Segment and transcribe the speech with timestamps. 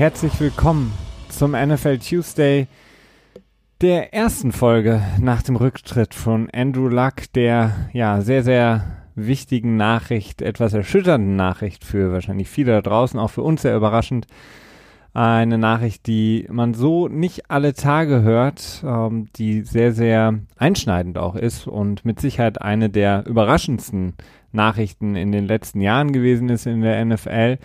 [0.00, 0.94] herzlich willkommen
[1.28, 2.68] zum NFL Tuesday,
[3.82, 10.40] der ersten Folge nach dem Rücktritt von Andrew Luck, der ja sehr, sehr wichtigen Nachricht,
[10.40, 14.26] etwas erschütternden Nachricht für wahrscheinlich viele da draußen, auch für uns sehr überraschend.
[15.12, 21.36] Eine Nachricht, die man so nicht alle Tage hört, ähm, die sehr, sehr einschneidend auch
[21.36, 24.14] ist und mit Sicherheit eine der überraschendsten
[24.50, 27.58] Nachrichten in den letzten Jahren gewesen ist in der NFL.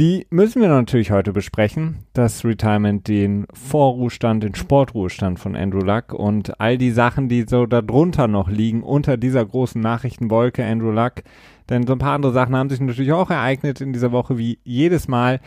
[0.00, 1.98] Die müssen wir natürlich heute besprechen.
[2.14, 7.64] Das Retirement, den Vorruhestand, den Sportruhestand von Andrew Luck und all die Sachen, die so
[7.64, 11.22] darunter noch liegen, unter dieser großen Nachrichtenwolke Andrew Luck.
[11.68, 14.58] Denn so ein paar andere Sachen haben sich natürlich auch ereignet in dieser Woche, wie
[14.64, 15.40] jedes Mal.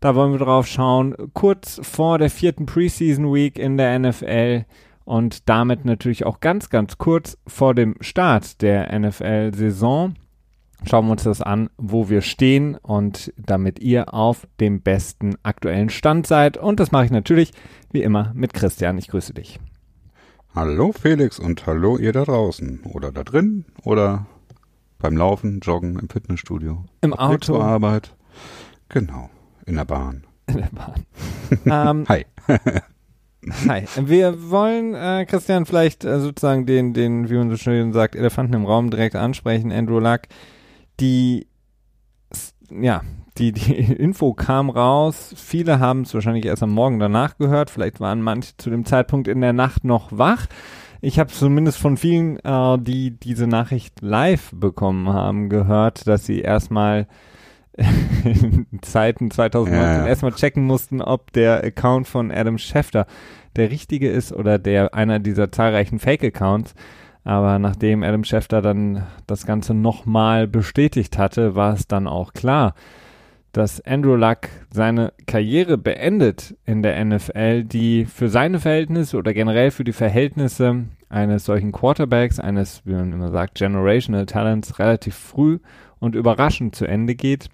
[0.00, 1.14] Da wollen wir drauf schauen.
[1.32, 4.66] Kurz vor der vierten Preseason Week in der NFL
[5.06, 10.14] und damit natürlich auch ganz, ganz kurz vor dem Start der NFL-Saison
[10.86, 15.90] schauen wir uns das an, wo wir stehen und damit ihr auf dem besten aktuellen
[15.90, 16.56] Stand seid.
[16.56, 17.52] Und das mache ich natürlich
[17.92, 18.98] wie immer mit Christian.
[18.98, 19.60] Ich grüße dich.
[20.54, 24.26] Hallo Felix und hallo ihr da draußen oder da drin oder
[24.98, 26.84] beim Laufen, Joggen im Fitnessstudio.
[27.00, 27.38] Im Auto.
[27.38, 28.14] Zur Arbeit.
[28.88, 29.30] Genau,
[29.66, 30.24] in der Bahn.
[30.46, 31.04] In der Bahn.
[31.66, 32.24] ähm, Hi.
[33.68, 33.84] Hi.
[33.96, 38.54] Wir wollen, äh, Christian, vielleicht äh, sozusagen den, den, wie man so schön sagt, Elefanten
[38.54, 39.72] im Raum direkt ansprechen.
[39.72, 40.22] Andrew Luck
[41.00, 41.46] die,
[42.70, 43.02] ja,
[43.38, 45.34] die, die Info kam raus.
[45.36, 47.70] Viele haben es wahrscheinlich erst am Morgen danach gehört.
[47.70, 50.46] Vielleicht waren manche zu dem Zeitpunkt in der Nacht noch wach.
[51.00, 56.40] Ich habe zumindest von vielen, äh, die diese Nachricht live bekommen haben, gehört, dass sie
[56.40, 57.06] erstmal
[57.76, 63.06] in Zeiten 2019 ja, erstmal checken mussten, ob der Account von Adam Schefter
[63.56, 66.74] der richtige ist oder der einer dieser zahlreichen Fake-Accounts.
[67.24, 72.74] Aber nachdem Adam Schefter dann das Ganze nochmal bestätigt hatte, war es dann auch klar,
[73.52, 79.70] dass Andrew Luck seine Karriere beendet in der NFL, die für seine Verhältnisse oder generell
[79.70, 85.60] für die Verhältnisse eines solchen Quarterbacks, eines, wie man immer sagt, Generational Talents relativ früh
[86.00, 87.48] und überraschend zu Ende geht.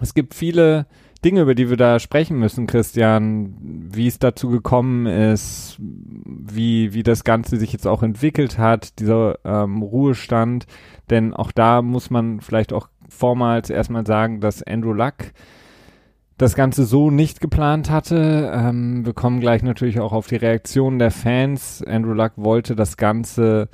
[0.00, 0.86] Es gibt viele
[1.24, 7.02] Dinge, über die wir da sprechen müssen, Christian, wie es dazu gekommen ist, wie, wie
[7.02, 10.66] das Ganze sich jetzt auch entwickelt hat, dieser ähm, Ruhestand.
[11.10, 15.14] Denn auch da muss man vielleicht auch vormals erstmal sagen, dass Andrew Luck
[16.38, 18.50] das Ganze so nicht geplant hatte.
[18.52, 21.84] Ähm, wir kommen gleich natürlich auch auf die Reaktion der Fans.
[21.86, 23.68] Andrew Luck wollte das Ganze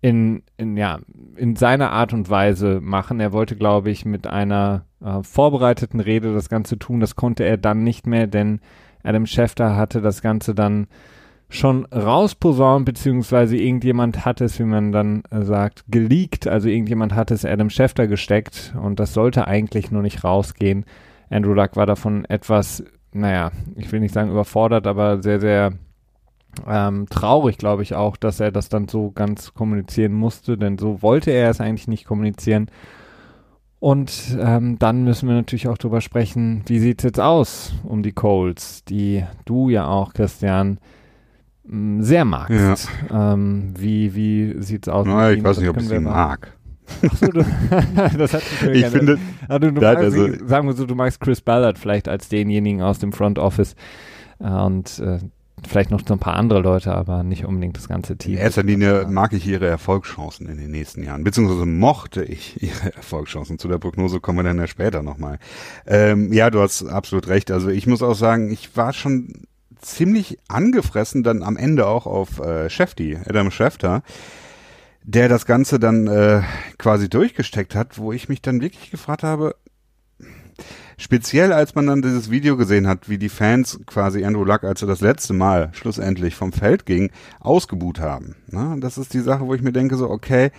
[0.00, 1.00] in, in, ja,
[1.34, 3.20] in seiner Art und Weise machen.
[3.20, 7.00] Er wollte, glaube ich, mit einer äh, vorbereiteten Rede das Ganze tun.
[7.00, 8.60] Das konnte er dann nicht mehr, denn
[9.02, 10.86] Adam Schefter hatte das Ganze dann
[11.50, 16.48] schon rausposaunt, beziehungsweise irgendjemand hat es, wie man dann äh, sagt, geleakt.
[16.48, 20.84] Also irgendjemand hat es Adam Schefter gesteckt und das sollte eigentlich nur nicht rausgehen.
[21.30, 22.82] Andrew Luck war davon etwas,
[23.12, 25.72] naja, ich will nicht sagen überfordert, aber sehr, sehr
[26.66, 31.02] ähm, traurig, glaube ich auch, dass er das dann so ganz kommunizieren musste, denn so
[31.02, 32.68] wollte er es eigentlich nicht kommunizieren.
[33.84, 38.02] Und ähm, dann müssen wir natürlich auch darüber sprechen, wie sieht es jetzt aus um
[38.02, 40.78] die Colts, die du ja auch, Christian,
[41.64, 42.88] sehr magst.
[43.10, 43.34] Ja.
[43.34, 45.06] Ähm, wie wie sieht es aus?
[45.06, 46.56] Naja, ich weiß nicht, ob ich sie mag.
[47.02, 47.44] Achso, du,
[48.16, 49.18] das hat Ich finde,
[49.48, 53.00] also, du magst, also, sagen wir so, du magst Chris Ballard vielleicht als denjenigen aus
[53.00, 53.76] dem Front Office.
[54.40, 55.18] Äh, und äh,
[55.66, 58.34] vielleicht noch so ein paar andere Leute, aber nicht unbedingt das ganze Team.
[58.34, 62.94] In erster Linie mag ich ihre Erfolgschancen in den nächsten Jahren, beziehungsweise mochte ich ihre
[62.94, 63.58] Erfolgschancen.
[63.58, 65.38] Zu der Prognose kommen wir dann ja später nochmal.
[65.86, 67.50] Ähm, ja, du hast absolut recht.
[67.50, 69.46] Also ich muss auch sagen, ich war schon
[69.80, 72.68] ziemlich angefressen dann am Ende auch auf äh,
[73.26, 74.02] Adam Schefter,
[75.02, 76.42] der das Ganze dann äh,
[76.78, 79.54] quasi durchgesteckt hat, wo ich mich dann wirklich gefragt habe,
[80.96, 84.82] Speziell als man dann dieses Video gesehen hat, wie die Fans quasi Andrew Luck, als
[84.82, 87.10] er das letzte Mal schlussendlich vom Feld ging,
[87.40, 88.36] ausgebuht haben.
[88.48, 88.76] Ne?
[88.80, 90.50] Das ist die Sache, wo ich mir denke, so, okay,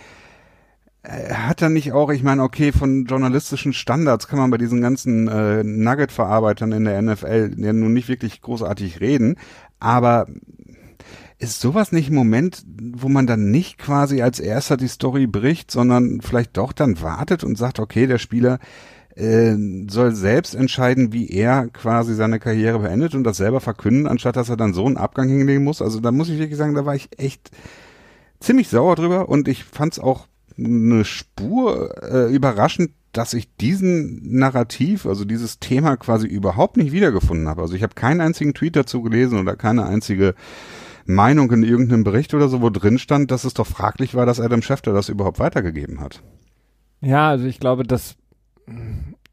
[1.08, 5.28] hat er nicht auch, ich meine, okay, von journalistischen Standards kann man bei diesen ganzen
[5.28, 9.36] äh, Nugget-Verarbeitern in der NFL ja nun nicht wirklich großartig reden,
[9.78, 10.26] aber
[11.38, 15.70] ist sowas nicht ein Moment, wo man dann nicht quasi als erster die Story bricht,
[15.70, 18.58] sondern vielleicht doch dann wartet und sagt, okay, der Spieler
[19.16, 19.56] äh,
[19.88, 24.50] soll selbst entscheiden, wie er quasi seine Karriere beendet und das selber verkünden, anstatt dass
[24.50, 25.82] er dann so einen Abgang hinlegen muss.
[25.82, 27.50] Also da muss ich wirklich sagen, da war ich echt
[28.40, 30.26] ziemlich sauer drüber und ich fand es auch
[30.58, 37.48] eine Spur äh, überraschend, dass ich diesen Narrativ, also dieses Thema quasi überhaupt nicht wiedergefunden
[37.48, 37.62] habe.
[37.62, 40.34] Also ich habe keinen einzigen Tweet dazu gelesen oder keine einzige
[41.06, 44.40] Meinung in irgendeinem Bericht oder so, wo drin stand, dass es doch fraglich war, dass
[44.40, 46.22] Adam Schefter das überhaupt weitergegeben hat.
[47.00, 48.16] Ja, also ich glaube, dass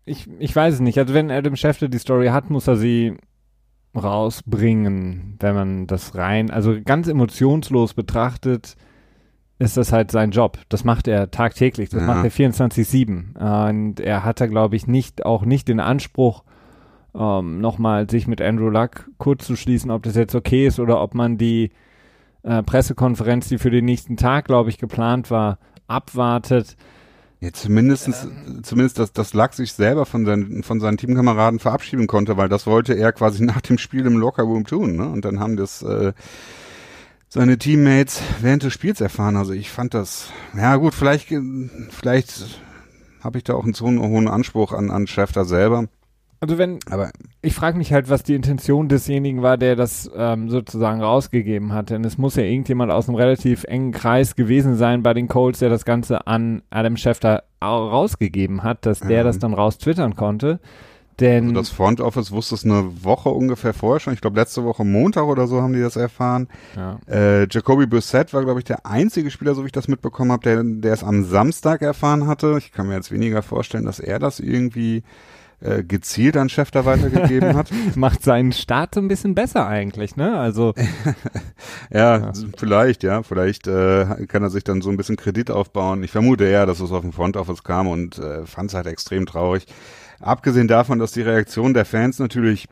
[0.05, 0.97] ich, ich weiß es nicht.
[0.97, 3.15] Also wenn Adam Schefter die Story hat, muss er sie
[3.95, 8.75] rausbringen, wenn man das rein, also ganz emotionslos betrachtet,
[9.59, 10.57] ist das halt sein Job.
[10.69, 12.07] Das macht er tagtäglich, das ja.
[12.07, 13.77] macht er 24-7.
[13.77, 16.43] Und er hat da, glaube ich, nicht, auch nicht den Anspruch,
[17.15, 20.99] ähm, nochmal sich mit Andrew Luck kurz zu schließen, ob das jetzt okay ist oder
[21.01, 21.69] ob man die
[22.41, 26.75] äh, Pressekonferenz, die für den nächsten Tag, glaube ich, geplant war, abwartet.
[27.43, 32.07] Ja, zumindest, ähm, zumindest, dass, dass Luck sich selber von seinen, von seinen Teamkameraden verabschieden
[32.07, 34.95] konnte, weil das wollte er quasi nach dem Spiel im Lockerroom tun.
[34.95, 35.09] Ne?
[35.09, 36.13] Und dann haben das äh,
[37.27, 39.35] seine Teammates während des Spiels erfahren.
[39.35, 41.33] Also ich fand das, ja gut, vielleicht,
[41.89, 42.61] vielleicht
[43.21, 45.89] habe ich da auch einen so hohen Anspruch an, an Schäfter selber.
[46.43, 47.11] Also wenn, aber
[47.41, 51.89] ich frage mich halt, was die Intention desjenigen war, der das ähm, sozusagen rausgegeben hat.
[51.89, 55.59] Denn es muss ja irgendjemand aus einem relativ engen Kreis gewesen sein bei den Colts,
[55.59, 59.23] der das Ganze an Adam Schefter rausgegeben hat, dass der ja.
[59.23, 60.59] das dann raus twittern konnte.
[61.21, 64.13] Denn also das Front Office wusste es eine Woche ungefähr vorher schon.
[64.13, 66.49] Ich glaube, letzte Woche Montag oder so haben die das erfahren.
[66.75, 66.99] Ja.
[67.07, 70.43] Äh, Jacoby Brissett war, glaube ich, der einzige Spieler, so wie ich das mitbekommen habe,
[70.43, 72.55] der, der es am Samstag erfahren hatte.
[72.57, 75.03] Ich kann mir jetzt weniger vorstellen, dass er das irgendwie
[75.63, 77.69] äh, gezielt an Schäfter weitergegeben hat.
[77.95, 80.37] Macht seinen Start so ein bisschen besser eigentlich, ne?
[80.37, 80.73] Also
[81.89, 86.03] ja, ja, vielleicht, ja, vielleicht äh, kann er sich dann so ein bisschen Kredit aufbauen.
[86.03, 88.87] Ich vermute eher, dass es auf dem Front Office kam und äh, fand es halt
[88.87, 89.65] extrem traurig.
[90.19, 92.67] Abgesehen davon, dass die Reaktion der Fans natürlich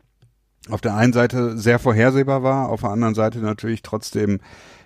[0.69, 4.39] auf der einen Seite sehr vorhersehbar war, auf der anderen Seite natürlich trotzdem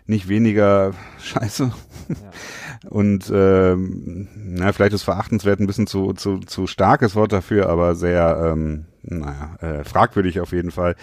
[0.05, 1.71] nicht weniger scheiße.
[2.09, 2.15] Ja.
[2.89, 7.95] Und ähm, na, vielleicht ist verachtenswert ein bisschen zu, zu, zu starkes Wort dafür, aber
[7.95, 10.95] sehr, ähm, naja, äh, fragwürdig auf jeden Fall.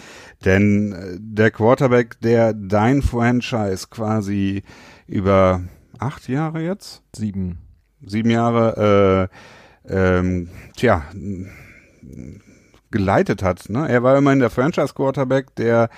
[0.45, 4.63] Denn äh, der Quarterback, der dein Franchise quasi
[5.07, 5.61] über
[5.99, 7.03] acht Jahre jetzt?
[7.15, 7.59] Sieben.
[8.05, 9.29] Sieben Jahre,
[9.87, 11.03] äh, ähm, tja,
[12.91, 13.69] geleitet hat.
[13.69, 13.89] Ne?
[13.89, 15.89] Er war immerhin der Franchise-Quarterback, der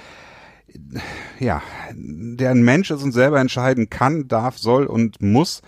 [1.39, 1.61] ja,
[1.93, 5.61] der ein Mensch ist und selber entscheiden kann, darf, soll und muss,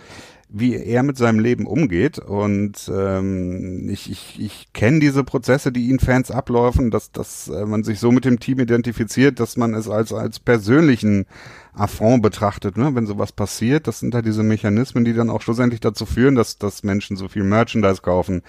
[0.50, 2.18] wie er mit seinem Leben umgeht.
[2.18, 7.66] Und ähm, ich, ich, ich kenne diese Prozesse, die ihn Fans ablaufen, dass, dass äh,
[7.66, 11.26] man sich so mit dem Team identifiziert, dass man es als, als persönlichen
[11.74, 12.94] Affront betrachtet, ne?
[12.94, 13.86] wenn sowas passiert.
[13.86, 17.28] Das sind halt diese Mechanismen, die dann auch schlussendlich dazu führen, dass, dass Menschen so
[17.28, 18.42] viel Merchandise kaufen,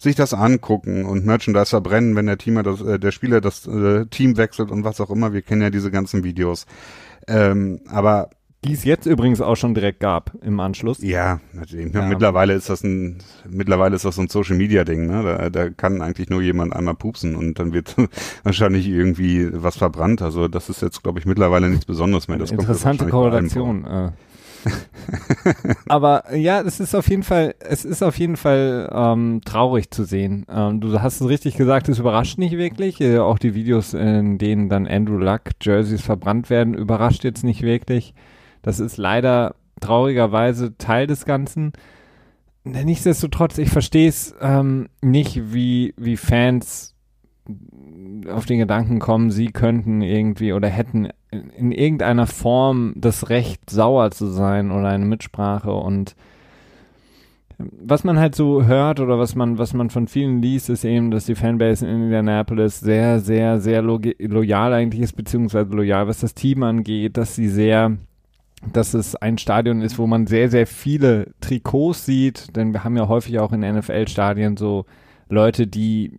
[0.00, 4.06] sich das angucken und Merchandise verbrennen, wenn der Teamer das, äh, der Spieler das äh,
[4.06, 5.32] Team wechselt und was auch immer.
[5.32, 6.66] Wir kennen ja diese ganzen Videos.
[7.28, 8.30] Ähm, aber
[8.62, 11.00] die es jetzt übrigens auch schon direkt gab im Anschluss.
[11.00, 11.94] Ja, natürlich.
[11.94, 12.06] Ja.
[12.06, 13.18] Mittlerweile ist das ein,
[13.48, 15.22] mittlerweile ist das so ein Social Media Ding, ne?
[15.22, 17.96] Da, da kann eigentlich nur jemand einmal pupsen und dann wird
[18.42, 20.20] wahrscheinlich irgendwie was verbrannt.
[20.20, 22.36] Also das ist jetzt, glaube ich, mittlerweile nichts Besonderes mehr.
[22.36, 23.86] Das Interessante Korrelation.
[23.86, 24.10] Äh.
[25.88, 30.04] Aber ja, es ist auf jeden Fall, es ist auf jeden Fall ähm, traurig zu
[30.04, 30.46] sehen.
[30.48, 33.00] Ähm, du hast es richtig gesagt, es überrascht nicht wirklich.
[33.00, 37.62] Äh, auch die Videos, in denen dann Andrew Luck Jerseys verbrannt werden, überrascht jetzt nicht
[37.62, 38.14] wirklich.
[38.62, 41.72] Das ist leider traurigerweise Teil des Ganzen.
[42.64, 46.94] Nichtsdestotrotz, ich verstehe es ähm, nicht, wie, wie Fans
[48.28, 54.10] auf den Gedanken kommen, sie könnten irgendwie oder hätten in irgendeiner Form das Recht, sauer
[54.10, 55.72] zu sein oder eine Mitsprache.
[55.72, 56.16] Und
[57.58, 61.10] was man halt so hört oder was man, was man von vielen liest, ist eben,
[61.10, 66.20] dass die Fanbase in Indianapolis sehr, sehr, sehr lo loyal eigentlich ist, beziehungsweise loyal, was
[66.20, 67.96] das Team angeht, dass sie sehr
[68.72, 72.96] dass es ein Stadion ist, wo man sehr, sehr viele Trikots sieht, denn wir haben
[72.96, 74.84] ja häufig auch in NFL-Stadien so
[75.28, 76.12] Leute, die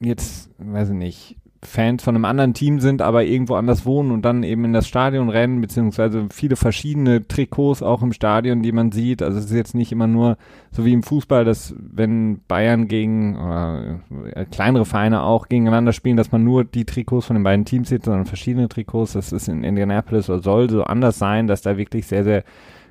[0.00, 1.36] jetzt, weiß ich nicht,
[1.66, 4.86] Fans von einem anderen Team sind, aber irgendwo anders wohnen und dann eben in das
[4.86, 9.22] Stadion rennen, beziehungsweise viele verschiedene Trikots auch im Stadion, die man sieht.
[9.22, 10.36] Also es ist jetzt nicht immer nur
[10.70, 16.32] so wie im Fußball, dass wenn Bayern gegen äh, kleinere Vereine auch gegeneinander spielen, dass
[16.32, 19.14] man nur die Trikots von den beiden Teams sieht, sondern verschiedene Trikots.
[19.14, 22.44] Das ist in Indianapolis oder soll so anders sein, dass da wirklich sehr, sehr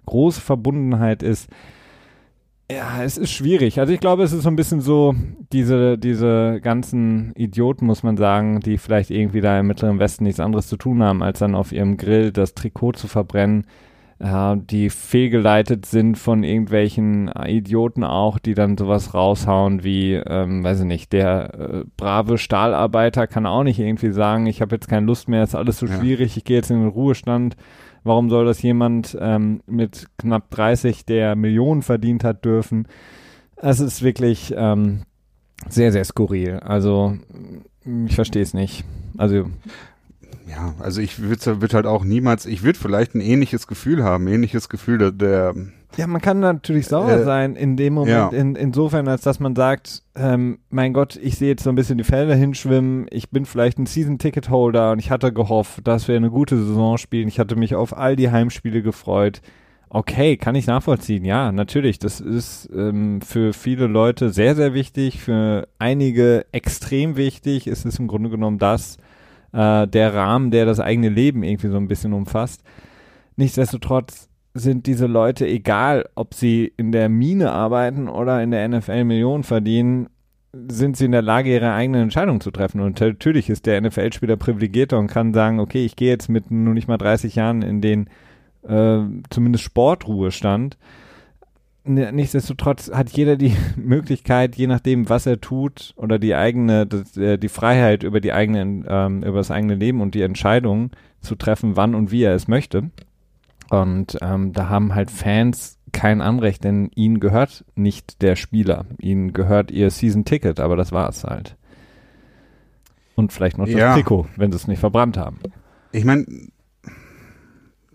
[0.06, 1.50] große Verbundenheit ist.
[2.72, 3.80] Ja, es ist schwierig.
[3.80, 5.14] Also ich glaube, es ist so ein bisschen so,
[5.54, 10.40] diese, diese ganzen Idioten, muss man sagen, die vielleicht irgendwie da im Mittleren Westen nichts
[10.40, 13.68] anderes zu tun haben, als dann auf ihrem Grill das Trikot zu verbrennen,
[14.18, 20.80] äh, die fehlgeleitet sind von irgendwelchen Idioten auch, die dann sowas raushauen wie, ähm, weiß
[20.80, 25.06] ich nicht, der äh, brave Stahlarbeiter kann auch nicht irgendwie sagen, ich habe jetzt keine
[25.06, 26.00] Lust mehr, ist alles so ja.
[26.00, 27.58] schwierig, ich gehe jetzt in den Ruhestand
[28.06, 32.88] Warum soll das jemand ähm, mit knapp 30, der Millionen verdient hat, dürfen?
[33.56, 35.02] Es ist wirklich ähm,
[35.68, 36.60] sehr, sehr skurril.
[36.60, 37.18] Also
[38.06, 38.86] ich verstehe es nicht.
[39.18, 39.48] Also
[40.48, 44.28] ja, also ich würde würd halt auch niemals, ich würde vielleicht ein ähnliches Gefühl haben,
[44.28, 45.56] ähnliches Gefühl der, der
[45.98, 48.38] Ja, man kann natürlich sauer Äh, sein in dem Moment, ja.
[48.38, 51.98] in, insofern, als dass man sagt, ähm, mein Gott, ich sehe jetzt so ein bisschen
[51.98, 56.30] die Felder hinschwimmen, ich bin vielleicht ein Season-Ticket-Holder und ich hatte gehofft, dass wir eine
[56.30, 57.28] gute Saison spielen.
[57.28, 59.42] Ich hatte mich auf all die Heimspiele gefreut.
[59.88, 61.24] Okay, kann ich nachvollziehen.
[61.24, 62.00] Ja, natürlich.
[62.00, 67.68] Das ist ähm, für viele Leute sehr, sehr wichtig, für einige extrem wichtig.
[67.68, 68.98] Es ist im Grunde genommen das,
[69.54, 72.62] äh, der Rahmen, der das eigene Leben irgendwie so ein bisschen umfasst.
[73.38, 79.04] Nichtsdestotrotz sind diese Leute, egal ob sie in der Mine arbeiten oder in der NFL
[79.04, 80.08] Millionen verdienen,
[80.70, 82.80] sind sie in der Lage, ihre eigenen Entscheidungen zu treffen.
[82.80, 86.74] Und natürlich ist der NFL-Spieler privilegierter und kann sagen, okay, ich gehe jetzt mit nur
[86.74, 88.10] nicht mal 30 Jahren in den
[88.64, 90.78] äh, zumindest Sportruhestand.
[91.84, 97.50] Nichtsdestotrotz hat jeder die Möglichkeit, je nachdem, was er tut, oder die eigene, äh, die
[97.50, 101.94] Freiheit über die eigenen, ähm, über das eigene Leben und die Entscheidung zu treffen, wann
[101.94, 102.90] und wie er es möchte.
[103.82, 108.86] Und ähm, da haben halt Fans kein Anrecht, denn ihnen gehört nicht der Spieler.
[109.00, 111.58] Ihnen gehört ihr Season-Ticket, aber das war es halt.
[113.16, 113.94] Und vielleicht noch das Ja.
[113.94, 115.40] Trikot, wenn sie es nicht verbrannt haben.
[115.92, 116.26] Ich meine,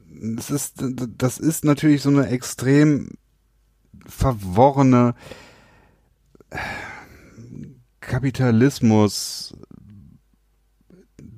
[0.08, 0.82] das ist,
[1.16, 3.10] das ist natürlich so eine extrem
[4.06, 5.14] verworrene
[8.00, 9.56] Kapitalismus.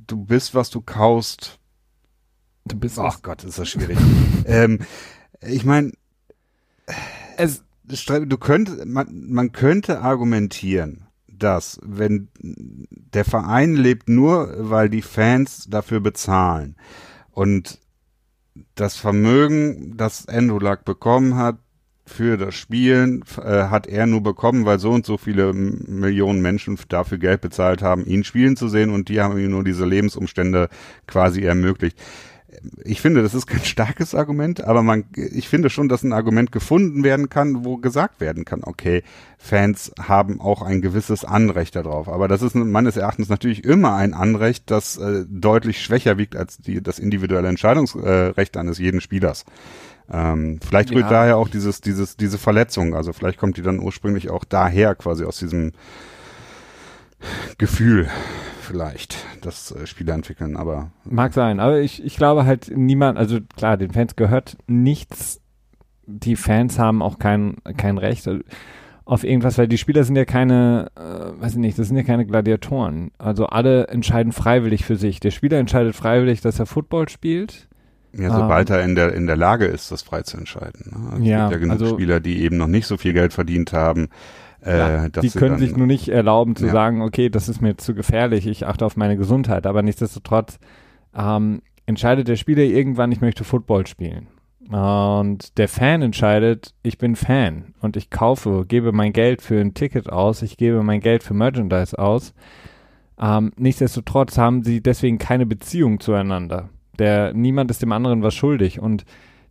[0.06, 1.58] Du bist, was du kaust.
[2.64, 3.98] Du bist Ach Gott, ist das schwierig.
[4.46, 4.80] ähm,
[5.40, 5.92] ich meine,
[7.36, 15.02] es, du könntest, man, man könnte argumentieren, dass wenn der Verein lebt nur, weil die
[15.02, 16.76] Fans dafür bezahlen
[17.30, 17.80] und
[18.74, 21.56] das Vermögen, das Andrew Luck bekommen hat
[22.04, 26.78] für das Spielen, äh, hat er nur bekommen, weil so und so viele Millionen Menschen
[26.88, 30.68] dafür Geld bezahlt haben, ihn spielen zu sehen und die haben ihm nur diese Lebensumstände
[31.06, 31.98] quasi ermöglicht
[32.84, 36.52] ich finde, das ist kein starkes Argument, aber man, ich finde schon, dass ein Argument
[36.52, 39.02] gefunden werden kann, wo gesagt werden kann, okay,
[39.38, 42.08] Fans haben auch ein gewisses Anrecht darauf.
[42.08, 46.58] Aber das ist meines Erachtens natürlich immer ein Anrecht, das äh, deutlich schwächer wiegt als
[46.58, 49.44] die, das individuelle Entscheidungsrecht eines jeden Spielers.
[50.10, 51.10] Ähm, vielleicht rührt Ja.
[51.10, 52.94] daher auch dieses, dieses, diese Verletzung.
[52.94, 55.72] Also vielleicht kommt die dann ursprünglich auch daher, quasi aus diesem
[57.58, 58.08] Gefühl,
[58.60, 60.56] vielleicht, das äh, Spieler entwickeln.
[60.56, 65.40] Aber Mag sein, aber ich, ich glaube halt niemand, also klar, den Fans gehört nichts.
[66.06, 68.28] Die Fans haben auch kein, kein Recht
[69.04, 72.02] auf irgendwas, weil die Spieler sind ja keine, äh, weiß ich nicht, das sind ja
[72.02, 73.10] keine Gladiatoren.
[73.18, 75.20] Also alle entscheiden freiwillig für sich.
[75.20, 77.68] Der Spieler entscheidet freiwillig, dass er Football spielt.
[78.14, 80.92] Ja, sobald Ähm, er in der, in der Lage ist, das frei zu entscheiden.
[80.92, 81.18] Ne?
[81.18, 83.72] Es Ja, gibt ja genug also- Spieler, die eben noch nicht so viel Geld verdient
[83.72, 84.08] haben.
[84.64, 86.72] Ja, Äh, dass die können sich nur nicht erlauben zu Ja.
[86.72, 89.66] sagen, okay, das ist mir zu gefährlich, ich achte auf meine Gesundheit.
[89.66, 90.58] Aber nichtsdestotrotz
[91.16, 94.28] ähm, entscheidet der Spieler irgendwann, ich möchte Football spielen.
[94.70, 99.74] Und der Fan entscheidet, ich bin Fan und ich kaufe, gebe mein Geld für ein
[99.74, 102.32] Ticket aus, ich gebe mein Geld für Merchandise aus.
[103.20, 106.70] Ähm, nichtsdestotrotz haben sie deswegen keine Beziehung zueinander.
[106.98, 108.80] Der, niemand ist dem anderen was schuldig.
[108.80, 109.04] Und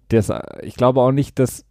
[0.10, 0.32] das,
[0.64, 1.66] ich glaube auch nicht, dass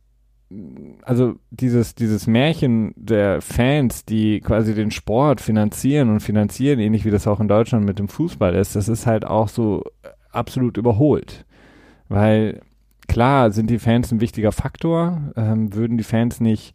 [1.04, 7.11] also dieses, dieses Märchen der Fans, die quasi den Sport finanzieren und finanzieren, ähnlich wie
[7.11, 9.85] das auch in Deutschland mit dem Fußball ist, das ist halt auch so
[10.33, 11.45] absolut überholt.
[12.09, 12.61] Weil
[13.07, 15.33] klar sind die Fans ein wichtiger Faktor.
[15.37, 16.75] Ähm, würden die Fans nicht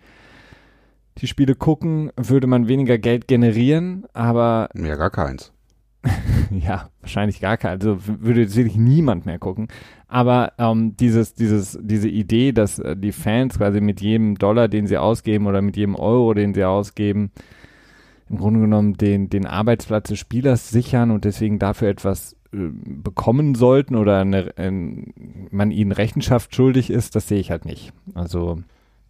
[1.17, 5.53] die Spiele gucken, würde man weniger Geld generieren, aber Ja, gar keins.
[6.51, 9.67] ja, wahrscheinlich gar kein, also würde jetzt wirklich niemand mehr gucken.
[10.07, 14.87] Aber ähm, dieses, dieses, diese Idee, dass äh, die Fans quasi mit jedem Dollar, den
[14.87, 17.31] sie ausgeben oder mit jedem Euro, den sie ausgeben,
[18.29, 23.55] im Grunde genommen den, den Arbeitsplatz des Spielers sichern und deswegen dafür etwas äh, bekommen
[23.55, 25.13] sollten oder eine, ein,
[25.51, 27.91] man ihnen Rechenschaft schuldig ist, das sehe ich halt nicht.
[28.13, 28.59] Also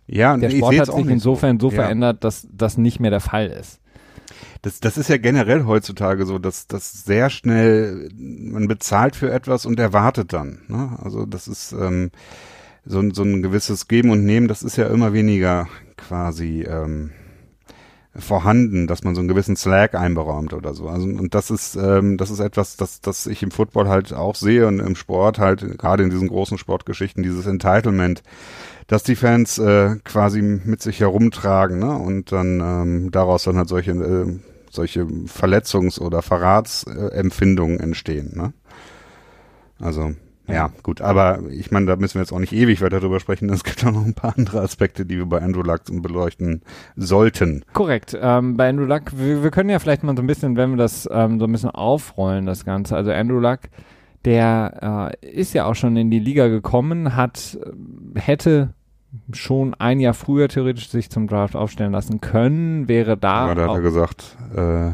[0.08, 1.76] Ja, der Sport hat sich insofern so Ja.
[1.76, 3.80] verändert, dass das nicht mehr der Fall ist.
[4.62, 9.66] Das, das ist ja generell heutzutage so, dass das sehr schnell, man bezahlt für etwas
[9.66, 10.60] und erwartet dann.
[10.68, 10.98] Ne?
[11.04, 12.12] Also das ist ähm,
[12.86, 17.12] so, ein- so ein gewisses Geben und Nehmen, das ist ja immer weniger quasi ähm,
[18.18, 20.88] vorhanden, dass man so einen gewissen Slack einberaumt oder so.
[20.88, 24.36] Also und das ist ähm, das ist etwas, das das ich im Football halt auch
[24.36, 28.24] sehe und im Sport halt gerade in diesen großen Sportgeschichten dieses Entitlement,
[28.88, 31.94] dass die Fans äh, quasi mit sich herumtragen, ne?
[31.98, 34.40] Und dann ähm, daraus dann halt solche äh,
[34.72, 38.54] solche Verletzungs- oder Verratsempfindungen entstehen, ne?
[39.80, 40.14] Also
[40.48, 43.50] ja, gut, aber ich meine, da müssen wir jetzt auch nicht ewig weiter drüber sprechen.
[43.50, 46.62] Es gibt auch noch ein paar andere Aspekte, die wir bei Andrew Luck beleuchten
[46.96, 47.64] sollten.
[47.74, 48.18] Korrekt.
[48.20, 50.78] Ähm, bei Andrew Luck, wir, wir können ja vielleicht mal so ein bisschen, wenn wir
[50.78, 52.96] das ähm, so ein bisschen aufrollen, das Ganze.
[52.96, 53.62] Also Andrew Luck,
[54.24, 58.74] der äh, ist ja auch schon in die Liga gekommen, hat, äh, hätte
[59.32, 63.46] schon ein Jahr früher theoretisch sich zum Draft aufstellen lassen können, wäre da.
[63.46, 64.92] Aber da hat er gesagt, äh,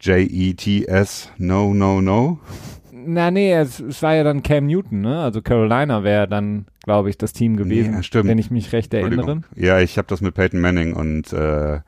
[0.00, 2.38] J-E-T-S, no, no, no.
[3.04, 5.20] Na nee, es, es, war ja dann Cam Newton, ne?
[5.20, 8.28] Also Carolina wäre dann, glaube ich, das Team gewesen, nee, stimmt.
[8.28, 9.42] wenn ich mich recht erinnere.
[9.54, 11.80] Ja, ich habe das mit Peyton Manning und, äh,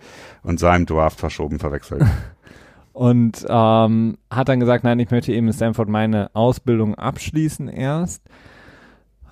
[0.43, 2.05] und seinem Draft verschoben verwechselt.
[2.93, 8.23] und ähm, hat dann gesagt, nein, ich möchte eben in Stanford meine Ausbildung abschließen erst.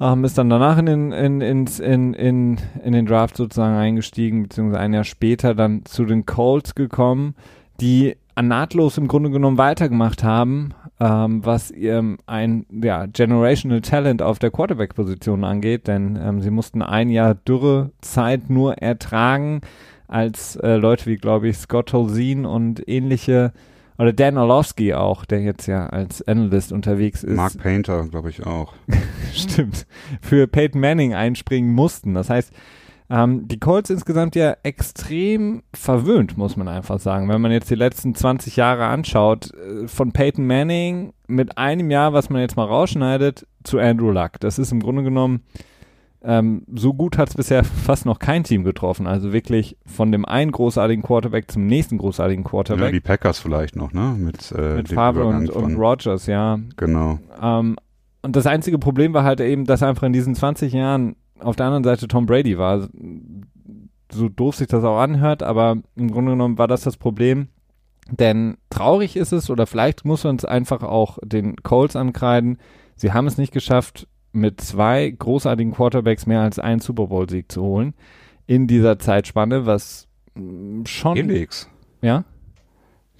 [0.00, 4.42] Ähm, ist dann danach in den, in, in, in, in, in den Draft sozusagen eingestiegen,
[4.42, 7.34] beziehungsweise ein Jahr später dann zu den Colts gekommen,
[7.80, 14.38] die nahtlos im Grunde genommen weitergemacht haben, ähm, was ähm, ein ja, Generational Talent auf
[14.38, 19.60] der Quarterback-Position angeht, denn ähm, sie mussten ein Jahr Dürrezeit nur ertragen,
[20.08, 23.52] als äh, Leute wie, glaube ich, Scott Tolzien und ähnliche,
[23.98, 27.36] oder Dan Orlovsky auch, der jetzt ja als Analyst unterwegs ist.
[27.36, 28.74] Mark Painter, glaube ich auch.
[29.32, 29.86] Stimmt.
[30.20, 32.14] Für Peyton Manning einspringen mussten.
[32.14, 32.52] Das heißt,
[33.12, 37.28] ähm, die Colts insgesamt ja extrem verwöhnt, muss man einfach sagen.
[37.28, 42.14] Wenn man jetzt die letzten 20 Jahre anschaut, äh, von Peyton Manning mit einem Jahr,
[42.14, 44.40] was man jetzt mal rausschneidet, zu Andrew Luck.
[44.40, 45.42] Das ist im Grunde genommen,
[46.22, 49.06] ähm, so gut hat es bisher fast noch kein Team getroffen.
[49.06, 52.86] Also wirklich von dem einen großartigen Quarterback zum nächsten großartigen Quarterback.
[52.86, 54.16] Ja, die Packers vielleicht noch, ne?
[54.18, 56.58] Mit, äh, Mit Favre und, und Rogers, ja.
[56.78, 57.18] Genau.
[57.42, 57.76] Ähm,
[58.22, 61.66] und das einzige Problem war halt eben, dass einfach in diesen 20 Jahren auf der
[61.66, 62.88] anderen Seite Tom Brady war.
[64.12, 67.48] So doof sich das auch anhört, aber im Grunde genommen war das das Problem.
[68.10, 72.58] Denn traurig ist es, oder vielleicht muss man es einfach auch den Colts ankreiden.
[72.96, 77.62] Sie haben es nicht geschafft, mit zwei großartigen Quarterbacks mehr als einen Super Bowl-Sieg zu
[77.62, 77.94] holen
[78.46, 81.16] in dieser Zeitspanne, was mm, schon.
[81.16, 81.68] Felix.
[82.00, 82.24] Ja?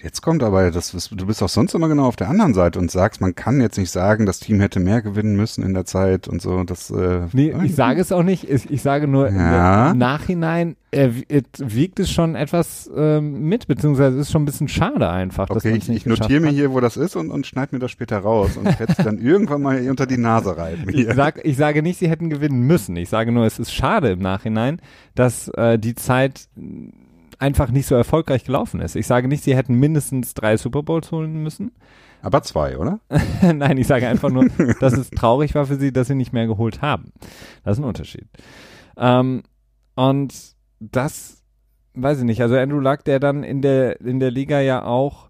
[0.02, 2.90] Jetzt kommt aber, das, du bist auch sonst immer genau auf der anderen Seite und
[2.90, 6.26] sagst, man kann jetzt nicht sagen, das Team hätte mehr gewinnen müssen in der Zeit
[6.26, 6.64] und so.
[6.64, 8.50] Das, äh, nee, ich sage es auch nicht.
[8.50, 9.92] Ich, ich sage nur, ja.
[9.92, 11.10] im Nachhinein äh,
[11.58, 15.48] wiegt es schon etwas äh, mit, beziehungsweise ist schon ein bisschen schade einfach.
[15.48, 18.18] Okay, ich, ich notiere mir hier, wo das ist und, und schneide mir das später
[18.18, 20.88] raus und werde es dann irgendwann mal unter die Nase reiben.
[20.88, 22.96] Ich, sag, ich sage nicht, sie hätten gewinnen müssen.
[22.96, 24.80] Ich sage nur, es ist schade im Nachhinein,
[25.14, 26.48] dass äh, die Zeit
[27.42, 28.94] einfach nicht so erfolgreich gelaufen ist.
[28.94, 31.72] Ich sage nicht, sie hätten mindestens drei Super Bowls holen müssen.
[32.22, 33.00] Aber zwei, oder?
[33.42, 34.46] Nein, ich sage einfach nur,
[34.80, 37.12] dass es traurig war für sie, dass sie nicht mehr geholt haben.
[37.64, 38.28] Das ist ein Unterschied.
[38.96, 39.42] Ähm,
[39.96, 41.42] und das
[41.94, 42.40] weiß ich nicht.
[42.40, 45.28] Also Andrew Luck, der dann in der, in der Liga ja auch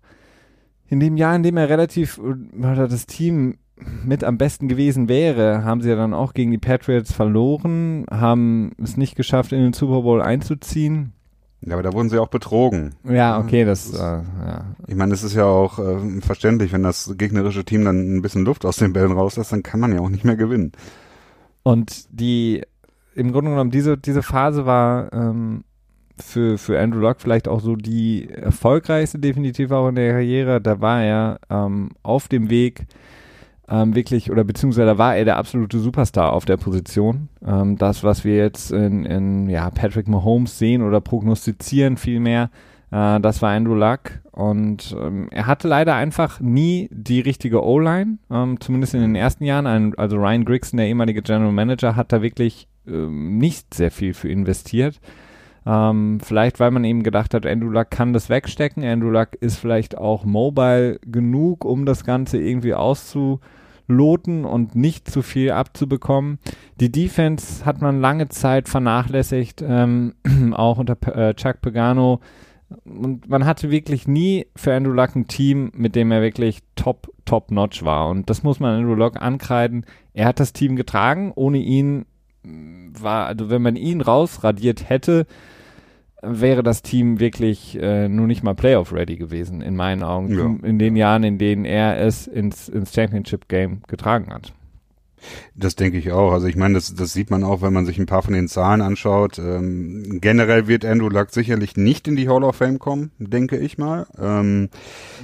[0.87, 3.57] in dem Jahr, in dem er relativ oder das Team
[4.05, 8.73] mit am besten gewesen wäre, haben sie ja dann auch gegen die Patriots verloren, haben
[8.81, 11.15] es nicht geschafft, in den Super Bowl einzuziehen.
[11.65, 12.95] Ja, aber da wurden sie auch betrogen.
[13.05, 14.65] Ja, okay, das, das ist, äh, ja.
[14.89, 18.45] Ich meine, es ist ja auch äh, verständlich, wenn das gegnerische Team dann ein bisschen
[18.45, 20.73] Luft aus den Bällen rauslässt, dann kann man ja auch nicht mehr gewinnen.
[21.63, 22.63] Und die,
[23.15, 25.63] im Grunde genommen, diese, diese Phase war ähm,
[26.19, 30.61] für, für Andrew Locke vielleicht auch so die erfolgreichste definitiv auch in der Karriere.
[30.61, 32.87] Da war er ähm, auf dem Weg,
[33.73, 37.31] ähm, wirklich, oder beziehungsweise da war er der absolute Superstar auf der Position.
[37.45, 42.51] Ähm, das, was wir jetzt in, in ja, Patrick Mahomes sehen oder prognostizieren vielmehr,
[42.91, 44.21] äh, das war Andrew Luck.
[44.31, 49.45] Und ähm, er hatte leider einfach nie die richtige O-Line, ähm, zumindest in den ersten
[49.45, 49.67] Jahren.
[49.67, 54.13] Ein, also Ryan Grigson, der ehemalige General Manager, hat da wirklich ähm, nicht sehr viel
[54.13, 55.01] für investiert.
[55.65, 58.85] Ähm, vielleicht, weil man eben gedacht hat, Andrew Luck kann das wegstecken.
[58.85, 63.41] Andrew Luck ist vielleicht auch mobile genug, um das Ganze irgendwie auszu
[63.87, 66.39] loten und nicht zu viel abzubekommen.
[66.81, 70.15] Die Defense hat man lange Zeit vernachlässigt, ähm,
[70.53, 72.21] auch unter äh, Chuck Pagano.
[72.85, 77.13] Und man hatte wirklich nie für Andrew Luck ein Team, mit dem er wirklich top,
[77.25, 78.09] top notch war.
[78.09, 79.85] Und das muss man Andrew Luck ankreiden.
[80.15, 81.33] Er hat das Team getragen.
[81.35, 82.07] Ohne ihn
[82.45, 85.27] war, also wenn man ihn rausradiert hätte,
[86.23, 90.69] wäre das Team wirklich äh, nur nicht mal Playoff-ready gewesen, in meinen Augen, ja.
[90.69, 94.53] in den Jahren, in denen er es ins, ins Championship-Game getragen hat.
[95.55, 96.33] Das denke ich auch.
[96.33, 98.49] Also ich meine, das, das sieht man auch, wenn man sich ein paar von den
[98.49, 99.39] Zahlen anschaut.
[99.39, 103.79] Ähm, generell wird Andrew Luck sicherlich nicht in die Hall of Fame kommen, denke ich
[103.79, 104.07] mal.
[104.19, 104.69] Ähm,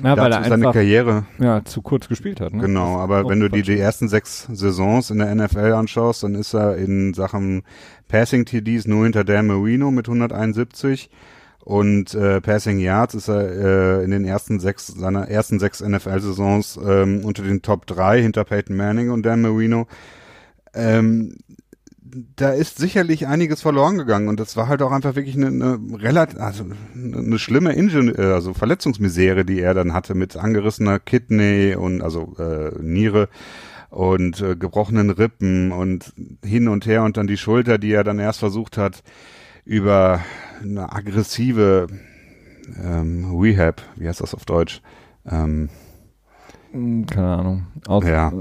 [0.02, 2.52] ja, weil er seine einfach, Karriere ja, zu kurz gespielt hat.
[2.52, 2.62] Ne?
[2.62, 6.54] Genau, aber wenn du die, die ersten sechs Saisons in der NFL anschaust, dann ist
[6.54, 7.62] er in Sachen
[8.08, 11.10] Passing TDs nur hinter Dan Marino mit 171
[11.68, 16.80] und äh, Passing Yards ist er äh, in den ersten sechs seiner ersten sechs NFL-Saisons
[16.82, 19.86] ähm, unter den Top drei hinter Peyton Manning und Dan Marino.
[20.72, 21.36] Ähm,
[22.00, 25.78] da ist sicherlich einiges verloren gegangen und das war halt auch einfach wirklich eine, eine
[26.02, 31.76] relativ, also eine schlimme Inge äh, also Verletzungsmisere, die er dann hatte mit angerissener Kidney
[31.78, 33.28] und also äh, Niere
[33.90, 38.18] und äh, gebrochenen Rippen und hin und her und dann die Schulter, die er dann
[38.18, 39.02] erst versucht hat,
[39.68, 40.20] über
[40.62, 41.88] eine aggressive
[42.82, 44.80] ähm, Rehab, wie heißt das auf Deutsch?
[45.30, 45.68] Ähm,
[46.72, 47.66] hm, keine Ahnung.
[47.86, 48.32] Aus, ja.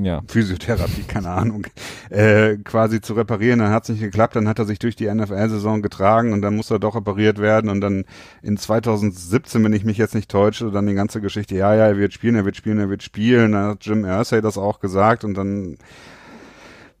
[0.00, 0.22] ja.
[0.28, 1.66] Physiotherapie, keine Ahnung,
[2.08, 3.58] äh, quasi zu reparieren.
[3.58, 6.54] Dann hat es nicht geklappt, dann hat er sich durch die NFL-Saison getragen und dann
[6.54, 8.04] muss er doch operiert werden und dann
[8.40, 11.98] in 2017, wenn ich mich jetzt nicht täusche, dann die ganze Geschichte, ja, ja, er
[11.98, 13.52] wird spielen, er wird spielen, er wird spielen.
[13.52, 15.78] Dann hat Jim Irsay das auch gesagt und dann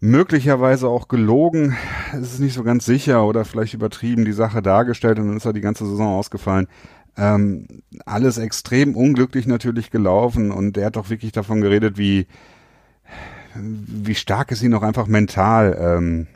[0.04, 1.76] möglicherweise auch gelogen,
[2.12, 5.46] es ist nicht so ganz sicher oder vielleicht übertrieben die Sache dargestellt und dann ist
[5.46, 6.68] er die ganze Saison ausgefallen.
[7.16, 7.66] Ähm,
[8.04, 12.26] alles extrem unglücklich natürlich gelaufen und er hat doch wirklich davon geredet, wie
[13.56, 16.26] wie stark es ihn auch einfach mental ähm,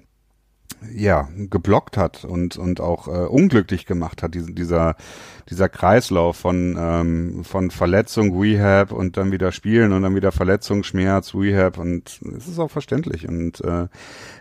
[0.94, 4.96] ja geblockt hat und und auch äh, unglücklich gemacht hat diesen, dieser
[5.48, 10.82] dieser Kreislauf von ähm, von Verletzung Rehab und dann wieder spielen und dann wieder Verletzung
[10.84, 13.88] Schmerz Rehab und es ist auch verständlich und äh,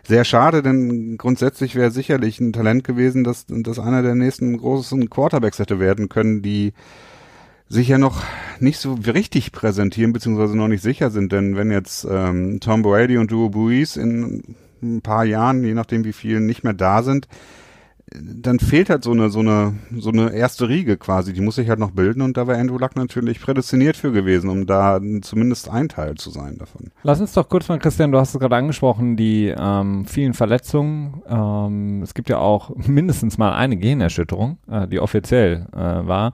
[0.06, 5.10] sehr schade denn grundsätzlich wäre sicherlich ein Talent gewesen dass dass einer der nächsten großen
[5.10, 6.72] Quarterbacks hätte werden können die
[7.68, 8.22] sich ja noch
[8.60, 13.18] nicht so richtig präsentieren, beziehungsweise noch nicht sicher sind, denn wenn jetzt ähm, Tom Brady
[13.18, 17.28] und Drew Brees in ein paar Jahren, je nachdem wie viele nicht mehr da sind,
[18.14, 21.68] dann fehlt halt so eine, so eine, so eine erste Riege quasi, die muss sich
[21.68, 25.68] halt noch bilden und da wäre Andrew Luck natürlich prädestiniert für gewesen, um da zumindest
[25.68, 26.90] ein Teil zu sein davon.
[27.02, 31.22] Lass uns doch kurz mal, Christian, du hast es gerade angesprochen, die ähm, vielen Verletzungen.
[31.28, 36.32] Ähm, es gibt ja auch mindestens mal eine Gehirnerschütterung, äh, die offiziell äh, war.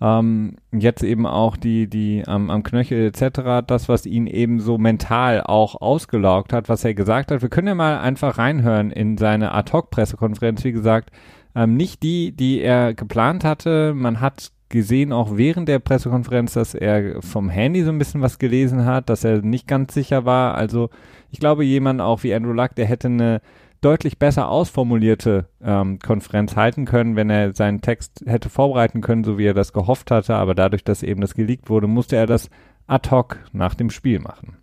[0.00, 4.78] Ähm, jetzt eben auch die, die ähm, am Knöchel etc., das, was ihn eben so
[4.78, 7.42] mental auch ausgelaugt hat, was er gesagt hat.
[7.42, 11.10] Wir können ja mal einfach reinhören in seine Ad-Hoc-Pressekonferenz, wie gesagt,
[11.54, 13.92] ähm, nicht die, die er geplant hatte.
[13.94, 18.38] Man hat gesehen, auch während der Pressekonferenz, dass er vom Handy so ein bisschen was
[18.38, 20.54] gelesen hat, dass er nicht ganz sicher war.
[20.54, 20.90] Also
[21.30, 23.40] ich glaube, jemand auch wie Andrew Luck, der hätte eine
[23.80, 29.38] deutlich besser ausformulierte ähm, Konferenz halten können, wenn er seinen Text hätte vorbereiten können, so
[29.38, 30.34] wie er das gehofft hatte.
[30.34, 32.50] Aber dadurch, dass eben das geleakt wurde, musste er das
[32.86, 34.56] ad hoc nach dem Spiel machen.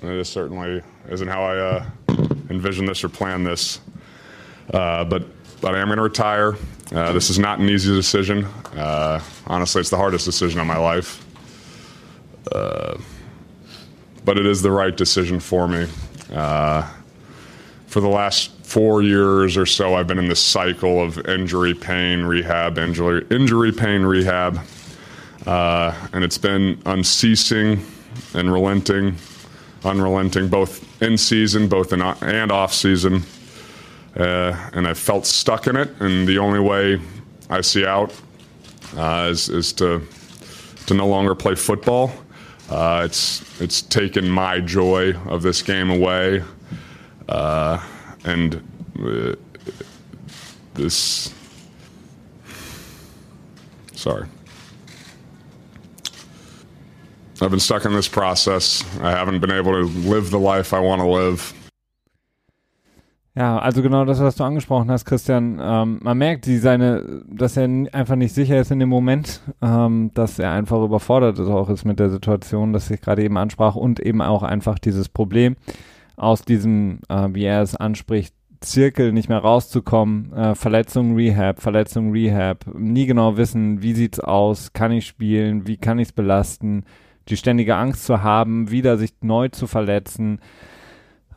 [0.00, 1.82] This certainly isn't how I uh,
[2.50, 3.80] envision this or plan this.
[4.72, 5.24] Uh, but
[5.60, 6.56] but I am going to retire.
[6.92, 8.46] Uh, this is not an easy decision.
[8.76, 11.24] Uh, honestly, it's the hardest decision of my life.
[12.52, 12.98] Uh,
[14.24, 15.86] but it is the right decision for me.
[16.30, 16.82] Uh,
[17.94, 22.24] for the last four years or so, I've been in this cycle of injury, pain,
[22.24, 24.58] rehab, injury, injury, pain, rehab,
[25.46, 27.86] uh, and it's been unceasing
[28.34, 29.14] and relenting,
[29.84, 33.22] unrelenting, both in season, both in and off season.
[34.16, 37.00] Uh, and I felt stuck in it, and the only way
[37.48, 38.12] I see out
[38.96, 40.02] uh, is, is to
[40.86, 42.10] to no longer play football.
[42.68, 46.42] Uh, it's it's taken my joy of this game away.
[47.28, 47.80] Uh,
[48.24, 48.62] and
[49.00, 49.34] uh,
[50.74, 51.32] this.
[53.94, 54.26] Sorry.
[57.40, 58.84] I've been stuck in this process.
[59.00, 61.54] I haven't been able to live the life I want to live.
[63.36, 65.58] Ja, also genau das, was du angesprochen hast, Christian.
[65.60, 70.12] Ähm, man merkt, die seine, dass er einfach nicht sicher ist in dem Moment, ähm,
[70.14, 73.74] dass er einfach überfordert ist auch ist mit der Situation, dass ich gerade eben ansprach
[73.74, 75.56] und eben auch einfach dieses Problem
[76.16, 82.12] aus diesem, äh, wie er es anspricht, Zirkel nicht mehr rauszukommen, äh, Verletzung, Rehab, Verletzung,
[82.12, 86.84] Rehab, nie genau wissen, wie sieht's aus, kann ich spielen, wie kann ich es belasten,
[87.28, 90.40] die ständige Angst zu haben, wieder sich neu zu verletzen,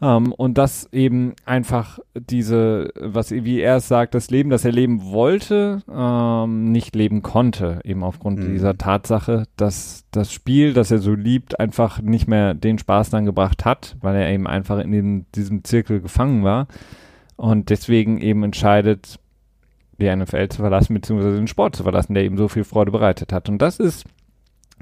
[0.02, 4.72] ähm, und das eben einfach diese, was wie er es sagt, das Leben, das er
[4.72, 8.54] leben wollte, ähm, nicht leben konnte, eben aufgrund mhm.
[8.54, 13.26] dieser Tatsache, dass das Spiel, das er so liebt, einfach nicht mehr den Spaß dann
[13.26, 16.68] gebracht hat, weil er eben einfach in den, diesem Zirkel gefangen war
[17.36, 19.20] und deswegen eben entscheidet,
[20.00, 23.34] die NFL zu verlassen, beziehungsweise den Sport zu verlassen, der ihm so viel Freude bereitet
[23.34, 23.50] hat.
[23.50, 24.06] Und das ist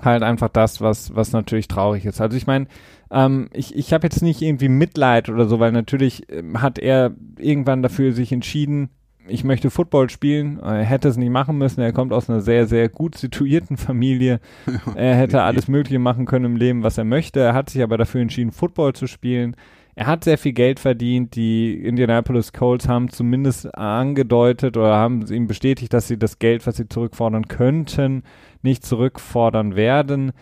[0.01, 2.19] halt einfach das, was, was natürlich traurig ist.
[2.19, 2.67] Also ich meine,
[3.11, 7.13] ähm, ich, ich habe jetzt nicht irgendwie Mitleid oder so, weil natürlich ähm, hat er
[7.37, 8.89] irgendwann dafür sich entschieden,
[9.27, 10.59] ich möchte Football spielen.
[10.59, 11.81] Er hätte es nicht machen müssen.
[11.81, 14.39] Er kommt aus einer sehr, sehr gut situierten Familie.
[14.95, 17.39] Er hätte alles Mögliche machen können im Leben, was er möchte.
[17.39, 19.55] Er hat sich aber dafür entschieden, Football zu spielen.
[19.95, 21.35] Er hat sehr viel Geld verdient.
[21.35, 26.77] Die Indianapolis Colts haben zumindest angedeutet oder haben ihm bestätigt, dass sie das Geld, was
[26.77, 28.23] sie zurückfordern könnten,
[28.61, 30.33] nicht zurückfordern werden.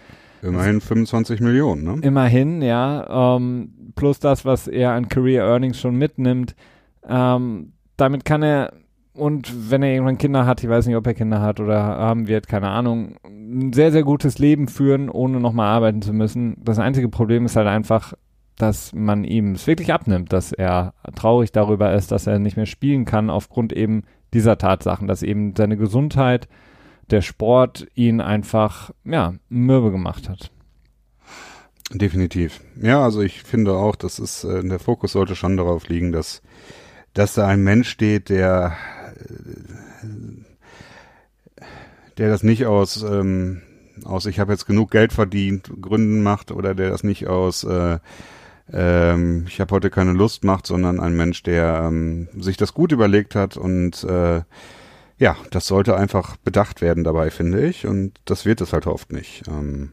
[0.43, 1.99] Immerhin 25 Millionen, ne?
[2.01, 3.35] Immerhin, ja.
[3.35, 6.55] Ähm, plus das, was er an Career Earnings schon mitnimmt.
[7.07, 8.73] Ähm, damit kann er
[9.15, 12.27] und wenn er irgendwann Kinder hat, ich weiß nicht, ob er Kinder hat oder haben
[12.27, 16.57] wird, keine Ahnung, ein sehr, sehr gutes Leben führen, ohne nochmal arbeiten zu müssen.
[16.63, 18.13] Das einzige Problem ist halt einfach,
[18.57, 22.65] dass man ihm es wirklich abnimmt, dass er traurig darüber ist, dass er nicht mehr
[22.65, 24.03] spielen kann, aufgrund eben
[24.33, 26.47] dieser Tatsachen, dass eben seine Gesundheit,
[27.09, 30.51] der Sport ihn einfach, ja, mürbe gemacht hat.
[31.91, 32.61] Definitiv.
[32.81, 36.41] Ja, also ich finde auch, dass es, äh, der Fokus sollte schon darauf liegen, dass,
[37.13, 38.75] dass da ein Mensch steht, der,
[42.17, 43.61] der das nicht aus, ähm,
[44.05, 47.99] aus ich habe jetzt genug Geld verdient Gründen macht oder der das nicht aus äh,
[48.71, 52.91] ähm, ich habe heute keine Lust macht, sondern ein Mensch, der ähm, sich das gut
[52.91, 54.41] überlegt hat und äh,
[55.17, 57.85] ja, das sollte einfach bedacht werden dabei, finde ich.
[57.87, 59.43] Und das wird es halt oft nicht.
[59.47, 59.91] Ähm,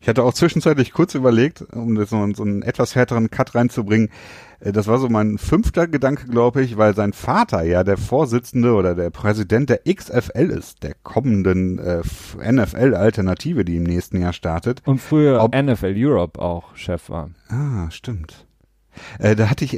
[0.00, 4.10] ich hatte auch zwischenzeitlich kurz überlegt, um so, so einen etwas härteren Cut reinzubringen.
[4.60, 8.74] Äh, das war so mein fünfter Gedanke, glaube ich, weil sein Vater ja der Vorsitzende
[8.74, 12.02] oder der Präsident der XFL ist, der kommenden äh,
[12.52, 14.82] NFL-Alternative, die im nächsten Jahr startet.
[14.86, 17.30] Und früher Ob NFL Europe auch Chef war.
[17.48, 18.45] Ah, stimmt.
[19.18, 19.72] Äh, da hatte ich,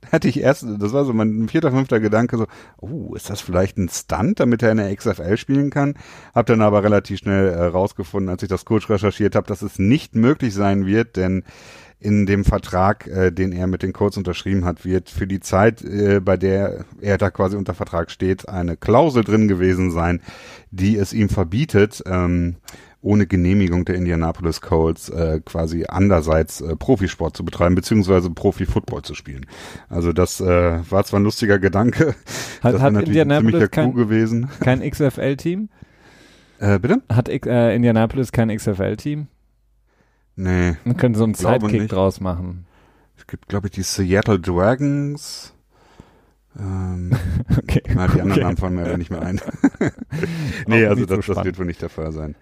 [0.00, 2.46] da hatte ich erst, das war so mein vierter, fünfter Gedanke, so,
[2.78, 5.94] oh, ist das vielleicht ein Stunt, damit er in der XFL spielen kann?
[6.34, 9.78] Hab dann aber relativ schnell äh, rausgefunden, als ich das kurz recherchiert habe, dass es
[9.78, 11.44] nicht möglich sein wird, denn
[12.02, 15.82] in dem Vertrag, äh, den er mit den Codes unterschrieben hat, wird für die Zeit,
[15.82, 20.20] äh, bei der er da quasi unter Vertrag steht, eine Klausel drin gewesen sein,
[20.70, 22.56] die es ihm verbietet, ähm,
[23.02, 29.14] ohne Genehmigung der Indianapolis Colts äh, quasi andererseits äh, Profisport zu betreiben, beziehungsweise Profi-Football zu
[29.14, 29.46] spielen.
[29.88, 32.14] Also das äh, war zwar ein lustiger Gedanke,
[32.62, 34.48] hat, das hat natürlich ein ziemlicher Coup gewesen.
[34.60, 35.68] Kein XFL-Team?
[36.60, 37.02] Äh, bitte?
[37.08, 39.26] Hat äh, Indianapolis kein XFL-Team?
[40.36, 40.76] Nee.
[40.84, 42.66] Man könnte so einen Sidekick draus machen.
[43.16, 45.52] Es gibt, glaube ich, die Seattle Dragons.
[46.58, 47.12] Ähm,
[47.58, 47.82] okay.
[47.94, 48.40] Na, die anderen okay.
[48.40, 49.40] Namen fallen mir aber nicht mehr ein.
[50.66, 52.36] nee, also das, das wird wohl nicht der Fall sein.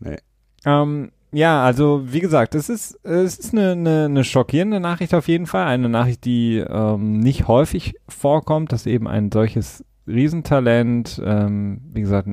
[0.00, 0.18] Nee.
[0.64, 5.28] Ähm, ja, also wie gesagt, es ist, es ist eine, eine, eine schockierende Nachricht auf
[5.28, 5.66] jeden Fall.
[5.66, 12.28] Eine Nachricht, die ähm, nicht häufig vorkommt, dass eben ein solches Riesentalent, ähm, wie gesagt,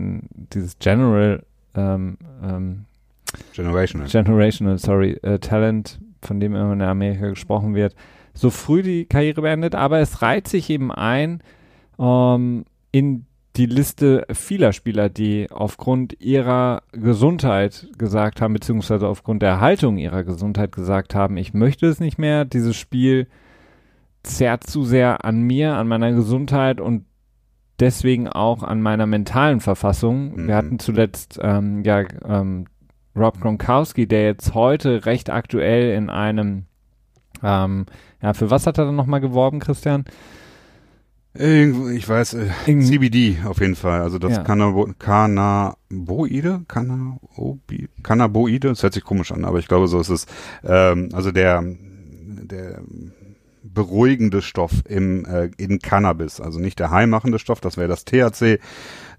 [0.53, 1.43] dieses General
[1.75, 2.85] ähm, ähm,
[3.53, 4.07] Generational.
[4.07, 7.95] Generational, sorry, äh, Talent, von dem immer in Amerika gesprochen wird,
[8.33, 11.41] so früh die Karriere beendet, aber es reiht sich eben ein
[11.99, 19.49] ähm, in die Liste vieler Spieler, die aufgrund ihrer Gesundheit gesagt haben, beziehungsweise aufgrund der
[19.49, 23.27] Erhaltung ihrer Gesundheit gesagt haben, ich möchte es nicht mehr, dieses Spiel
[24.23, 27.05] zerrt zu sehr an mir, an meiner Gesundheit und
[27.79, 30.35] deswegen auch an meiner mentalen Verfassung.
[30.35, 30.47] Mhm.
[30.47, 32.65] Wir hatten zuletzt ähm, ja ähm,
[33.15, 36.65] Rob Gronkowski, der jetzt heute recht aktuell in einem,
[37.43, 37.85] ähm,
[38.21, 40.05] ja, für was hat er dann nochmal geworben, Christian?
[41.35, 44.01] Irgendwo, ich weiß, äh, Irgend- CBD auf jeden Fall.
[44.01, 44.43] Also das Ja.
[44.43, 50.27] Cannabo Cannaboide, Cannaobi, Cannaboide, das hört sich komisch an, aber ich glaube, so ist es.
[50.63, 52.81] Ähm, also der, der
[53.63, 58.59] beruhigende Stoff im äh, in Cannabis, also nicht der heimachende Stoff, das wäre das THC,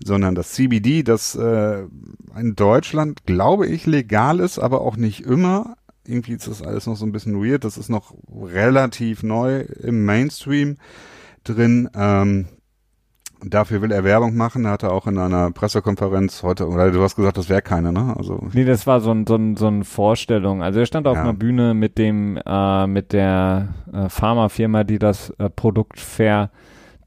[0.05, 1.83] sondern das CBD, das äh,
[2.39, 5.77] in Deutschland, glaube ich, legal ist, aber auch nicht immer.
[6.07, 7.65] Irgendwie ist das alles noch so ein bisschen weird.
[7.65, 10.77] Das ist noch relativ neu im Mainstream
[11.45, 11.89] drin.
[11.95, 12.47] Ähm,
[13.47, 14.65] dafür will er Werbung machen.
[14.65, 18.15] Er hatte auch in einer Pressekonferenz heute, oder du hast gesagt, das wäre keine, ne?
[18.17, 20.63] Also Nee, das war so ein, so ein, so eine Vorstellung.
[20.63, 21.23] Also er stand auf Ja.
[21.23, 26.01] einer Bühne mit dem, äh, mit der äh, Pharmafirma, die das äh, Produkt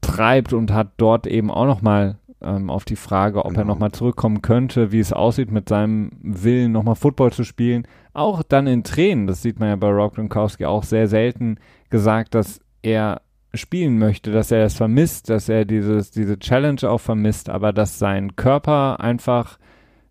[0.00, 3.74] vertreibt und hat dort eben auch nochmal ähm, auf die Frage, ob er Genau.
[3.74, 7.84] nochmal zurückkommen könnte, wie es aussieht mit seinem Willen, nochmal Football zu spielen.
[8.12, 11.56] Auch dann in Tränen, das sieht man ja bei Rob Gronkowski auch sehr selten
[11.90, 13.22] gesagt, dass er
[13.54, 17.98] spielen möchte, dass er es vermisst, dass er dieses, diese Challenge auch vermisst, aber dass
[17.98, 19.58] sein Körper einfach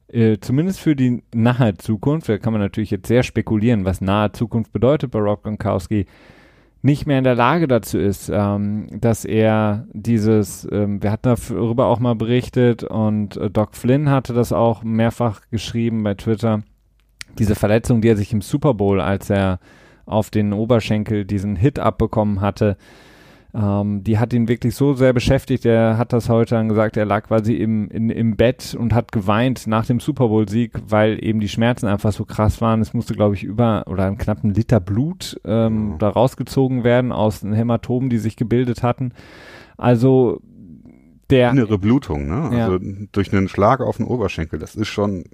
[0.08, 4.32] äh, zumindest für die nahe Zukunft, da kann man natürlich jetzt sehr spekulieren, was nahe
[4.32, 6.06] Zukunft bedeutet bei Rob Gronkowski,
[6.82, 11.88] nicht mehr in der Lage dazu ist, ähm, dass er dieses, ähm, wir hatten darüber
[11.88, 16.62] auch mal berichtet und äh, Doc Flynn hatte das auch mehrfach geschrieben bei Twitter,
[17.38, 19.60] diese Verletzung, die er sich im Super Bowl, als er
[20.06, 22.78] auf den Oberschenkel diesen Hit abbekommen hatte,
[23.60, 25.66] ähm, die hat ihn wirklich so sehr beschäftigt.
[25.66, 29.12] Er hat das heute dann gesagt, er lag quasi im, in, im Bett und hat
[29.12, 32.82] geweint nach dem Super Bowl-Sieg, weil eben die Schmerzen einfach so krass waren.
[32.82, 35.98] Es musste, glaube ich, über oder einen knappen Liter Blut ähm, Ja.
[35.98, 39.12] da rausgezogen werden aus den Hämatomen, die sich gebildet hatten.
[39.78, 40.40] Also
[41.30, 42.58] der innere Blutung, ne?
[42.58, 42.66] Ja.
[42.66, 42.80] Also
[43.12, 45.26] durch einen Schlag auf den Oberschenkel, das ist schon,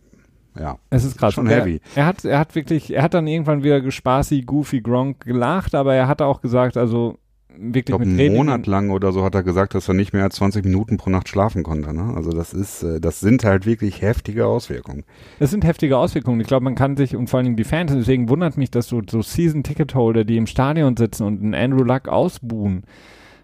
[0.58, 0.78] ja.
[0.90, 1.34] Es ist krass.
[1.34, 1.82] Schon Und er, heavy.
[1.96, 5.94] Er hat, er hat wirklich, er hat dann irgendwann wieder spaßig, goofy, Gronk gelacht, aber
[5.94, 7.18] er hat auch gesagt, also
[7.58, 10.14] wirklich glaub, mit einen Training- Monat lang oder so hat er gesagt, dass er nicht
[10.14, 11.94] mehr als 20 Minuten pro Nacht schlafen konnte.
[11.94, 12.14] Ne?
[12.16, 15.04] Also das ist, äh, das sind halt wirklich heftige Auswirkungen.
[15.40, 16.40] Das sind heftige Auswirkungen.
[16.42, 18.88] Ich glaube, man kann sich und vor allen Dingen die Fans, deswegen wundert mich, dass
[18.88, 22.84] so, so Season-Ticket-Holder, die im Stadion sitzen und einen Andrew Luck ausbuhen,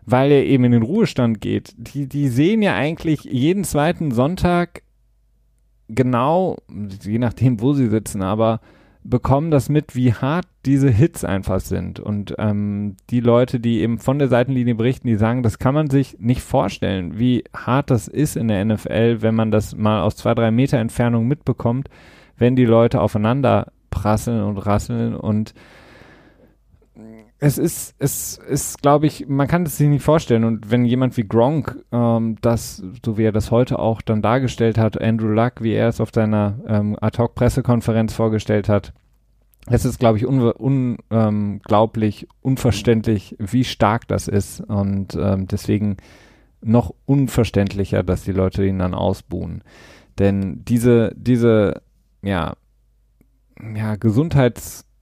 [0.05, 4.81] weil er eben in den Ruhestand geht, die, die sehen ja eigentlich jeden zweiten Sonntag
[5.87, 6.57] genau,
[7.03, 8.61] je nachdem, wo sie sitzen, aber
[9.03, 11.99] bekommen das mit, wie hart diese Hits einfach sind.
[11.99, 15.89] Und ähm, die Leute, die eben von der Seitenlinie berichten, die sagen, das kann man
[15.89, 20.15] sich nicht vorstellen, wie hart das ist in der NFL, wenn man das mal aus
[20.15, 21.89] zwei, drei Meter Entfernung mitbekommt,
[22.37, 25.53] wenn die Leute aufeinander prasseln und rasseln und
[27.41, 30.43] es ist, es ist, glaube ich, man kann es sich nicht vorstellen.
[30.43, 34.77] Und wenn jemand wie Gronk ähm, das, so wie er das heute auch dann dargestellt
[34.77, 38.93] hat, Andrew Luck, wie er es auf seiner ähm, Ad-Hoc-Pressekonferenz vorgestellt hat,
[39.67, 41.61] es ist, glaube ich, unglaublich, un, ähm,
[42.41, 44.61] unverständlich, wie stark das ist.
[44.61, 45.97] Und ähm, deswegen
[46.61, 49.63] noch unverständlicher, dass die Leute ihn dann ausbuhen.
[50.17, 51.81] Denn diese, diese,
[52.21, 52.53] ja,
[53.75, 53.95] ja,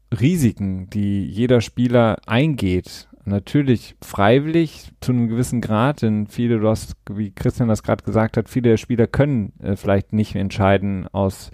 [0.10, 6.96] Gesundheitsrisiken, die jeder Spieler eingeht, natürlich freiwillig zu einem gewissen Grad, denn viele, du hast,
[7.12, 11.52] wie Christian das gerade gesagt hat, viele Spieler können äh, vielleicht nicht entscheiden aus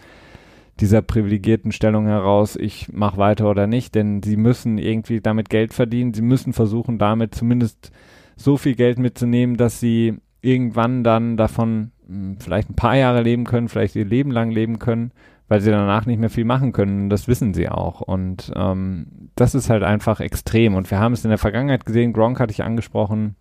[0.79, 5.73] dieser privilegierten Stellung heraus, ich mache weiter oder nicht, denn sie müssen irgendwie damit Geld
[5.73, 7.91] verdienen, sie müssen versuchen, damit zumindest
[8.35, 13.45] so viel Geld mitzunehmen, dass sie irgendwann dann davon mh, vielleicht ein paar Jahre leben
[13.45, 15.11] können, vielleicht ihr Leben lang leben können,
[15.53, 17.11] weil sie danach nicht mehr viel machen können.
[17.11, 18.01] Das wissen sie auch.
[18.01, 20.73] Und ähm, das ist halt einfach extrem.
[20.73, 23.35] Und wir haben es in der Vergangenheit gesehen, Gronk hatte ich angesprochen.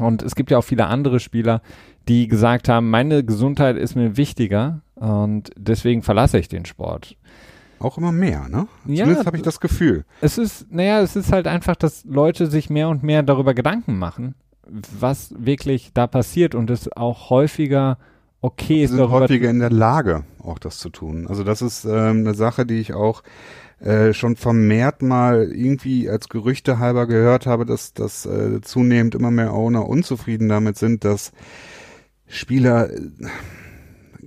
[0.00, 1.62] Und es gibt ja auch viele andere Spieler,
[2.08, 7.16] die gesagt haben, meine Gesundheit ist mir wichtiger und deswegen verlasse ich den Sport.
[7.78, 8.66] Auch immer mehr, ne?
[8.84, 10.04] Ja, Zumindest habe ich das Gefühl.
[10.20, 14.00] Es ist, naja, es ist halt einfach, dass Leute sich mehr und mehr darüber Gedanken
[14.00, 14.34] machen,
[14.66, 17.98] was wirklich da passiert und es auch häufiger
[18.46, 21.26] okay Sie ist, sind darüber häufiger in der Lage, auch das zu tun.
[21.26, 23.22] Also das ist ähm, eine Sache, die ich auch
[23.80, 29.30] äh, schon vermehrt mal irgendwie als Gerüchte halber gehört habe, dass, dass äh, zunehmend immer
[29.30, 31.32] mehr Owner unzufrieden damit sind, dass
[32.26, 33.00] Spieler äh,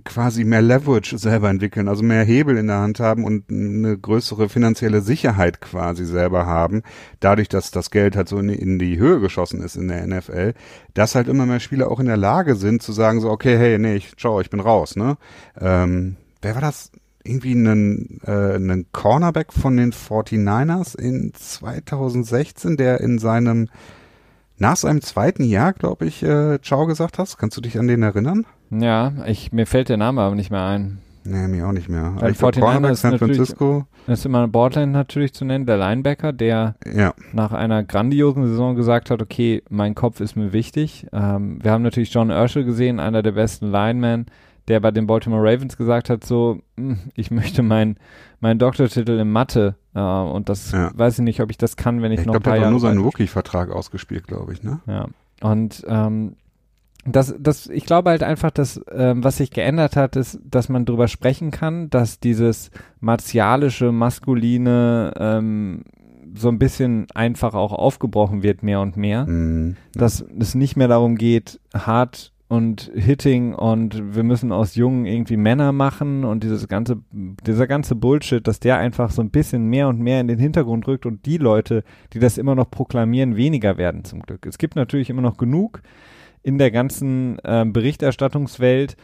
[0.09, 4.49] quasi mehr Leverage selber entwickeln, also mehr Hebel in der Hand haben und eine größere
[4.49, 6.81] finanzielle Sicherheit quasi selber haben,
[7.19, 10.55] dadurch, dass das Geld halt so in, in die Höhe geschossen ist in der NFL,
[10.95, 13.77] dass halt immer mehr Spieler auch in der Lage sind zu sagen so, okay, hey,
[13.77, 15.17] nee, ich, ciao, ich bin raus, ne?
[15.61, 16.91] Ähm, wer war das?
[17.23, 23.67] Irgendwie einen, äh, einen Cornerback von den 49ers in 2016, der in seinem
[24.57, 27.37] nach seinem zweiten Jahr, glaube ich, äh, Ciao gesagt hast.
[27.37, 28.45] Kannst du dich an den erinnern?
[28.71, 30.99] Ja, ich, mir fällt der Name aber nicht mehr ein.
[31.25, 32.13] Nee, mir auch nicht mehr.
[32.17, 33.85] Weil ich glaub, 49ers Cornerback ist San Francisco.
[34.07, 38.75] Das ist immer Bortland natürlich zu nennen, der Linebacker, der Ja, nach einer grandiosen Saison
[38.75, 41.05] gesagt hat, okay, mein Kopf ist mir wichtig.
[41.11, 44.25] Ähm, wir haben natürlich John Urschel gesehen, einer der besten Linemen,
[44.69, 47.97] der bei den Baltimore Ravens gesagt hat, so, "Hm, ich möchte meinen
[48.39, 50.91] mein Doktortitel in Mathe äh, und das Ja.
[50.95, 52.61] weiß ich nicht, ob ich das kann, wenn ich, ich noch glaube, ein paar der
[52.61, 54.79] hat Jahre nur seinen Rookie-Vertrag ausgespielt, glaube ich, ne?
[54.87, 55.07] Ja.
[55.41, 56.35] Und ähm,
[57.15, 60.85] das, das, ich glaube halt einfach, dass ähm, was sich geändert hat, ist, dass man
[60.85, 65.83] drüber sprechen kann, dass dieses martialische, maskuline ähm,
[66.35, 69.75] so ein bisschen einfach auch aufgebrochen wird mehr und mehr, Mhm.
[69.93, 75.37] dass es nicht mehr darum geht, hart und Hitting und wir müssen aus Jungen irgendwie
[75.37, 79.87] Männer machen und dieses ganze, dieser ganze Bullshit, dass der einfach so ein bisschen mehr
[79.87, 83.77] und mehr in den Hintergrund rückt und die Leute, die das immer noch proklamieren, weniger
[83.77, 84.47] werden zum Glück.
[84.47, 85.81] Es gibt natürlich immer noch genug
[86.43, 88.95] in der ganzen ähm, Berichterstattungswelt,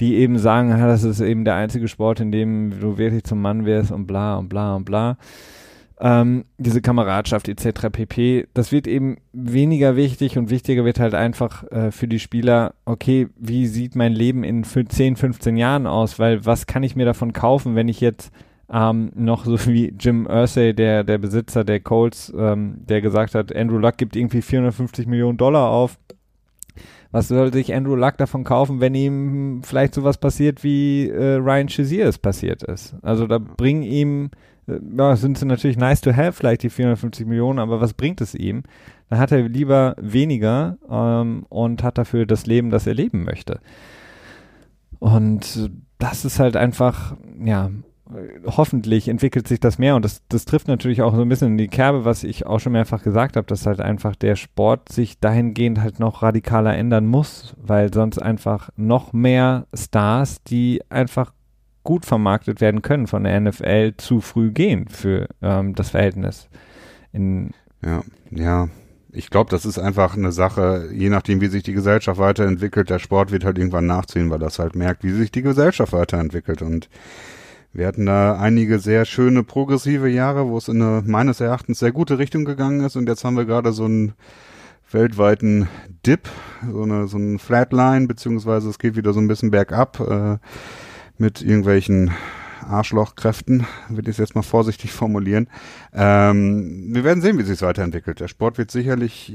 [0.00, 3.40] die eben sagen, ja, das ist eben der einzige Sport, in dem du wirklich zum
[3.40, 5.16] Mann wirst und bla und bla und bla.
[6.00, 7.88] Ähm, diese Kameradschaft etc.
[7.92, 8.48] pp.
[8.52, 13.28] Das wird eben weniger wichtig und wichtiger wird halt einfach äh, für die Spieler, okay,
[13.36, 16.18] wie sieht mein Leben in fün- 10, 15 Jahren aus?
[16.18, 18.32] Weil was kann ich mir davon kaufen, wenn ich jetzt
[18.72, 23.54] ähm, noch so wie Jim Irsay, der, der Besitzer der Colts, ähm, der gesagt hat,
[23.54, 25.96] Andrew Luck gibt irgendwie 450 Millionen Dollar auf.
[27.14, 31.68] Was soll sich Andrew Luck davon kaufen, wenn ihm vielleicht sowas passiert, wie äh, Ryan
[31.68, 32.96] Shazier es passiert ist?
[33.02, 34.30] Also da bringen ihm,
[34.66, 38.20] äh, ja, sind sie natürlich nice to have, vielleicht die 450 Millionen, aber was bringt
[38.20, 38.64] es ihm?
[39.10, 43.60] Dann hat er lieber weniger ähm, und hat dafür das Leben, das er leben möchte.
[44.98, 47.70] Und das ist halt einfach, ja,
[48.46, 51.58] hoffentlich entwickelt sich das mehr und das, das trifft natürlich auch so ein bisschen in
[51.58, 55.18] die Kerbe, was ich auch schon mehrfach gesagt habe, dass halt einfach der Sport sich
[55.20, 61.32] dahingehend halt noch radikaler ändern muss, weil sonst einfach noch mehr Stars, die einfach
[61.82, 66.48] gut vermarktet werden können von der NFL, zu früh gehen für ähm, das Verhältnis.
[67.12, 67.52] In,
[67.82, 68.68] Ja, ja.
[69.12, 72.98] ich glaube, das ist einfach eine Sache, je nachdem, wie sich die Gesellschaft weiterentwickelt, der
[72.98, 76.62] Sport wird halt irgendwann nachziehen, weil das halt merkt, wie sich die Gesellschaft weiterentwickelt.
[76.62, 76.88] Und
[77.74, 81.90] wir hatten da einige sehr schöne progressive Jahre, wo es in eine meines Erachtens sehr
[81.90, 82.94] gute Richtung gegangen ist.
[82.94, 84.12] Und jetzt haben wir gerade so einen
[84.92, 85.68] weltweiten
[86.06, 86.28] Dip,
[86.70, 90.38] so eine so ein Flatline, beziehungsweise es geht wieder so ein bisschen bergab äh,
[91.18, 92.12] mit irgendwelchen
[92.64, 95.48] Arschlochkräften, würde ich es jetzt mal vorsichtig formulieren.
[95.92, 98.20] Ähm, wir werden sehen, wie sich es weiterentwickelt.
[98.20, 99.34] Der Sport wird sicherlich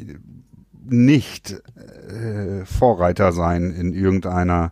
[0.86, 1.62] nicht
[2.08, 4.72] äh, Vorreiter sein in irgendeiner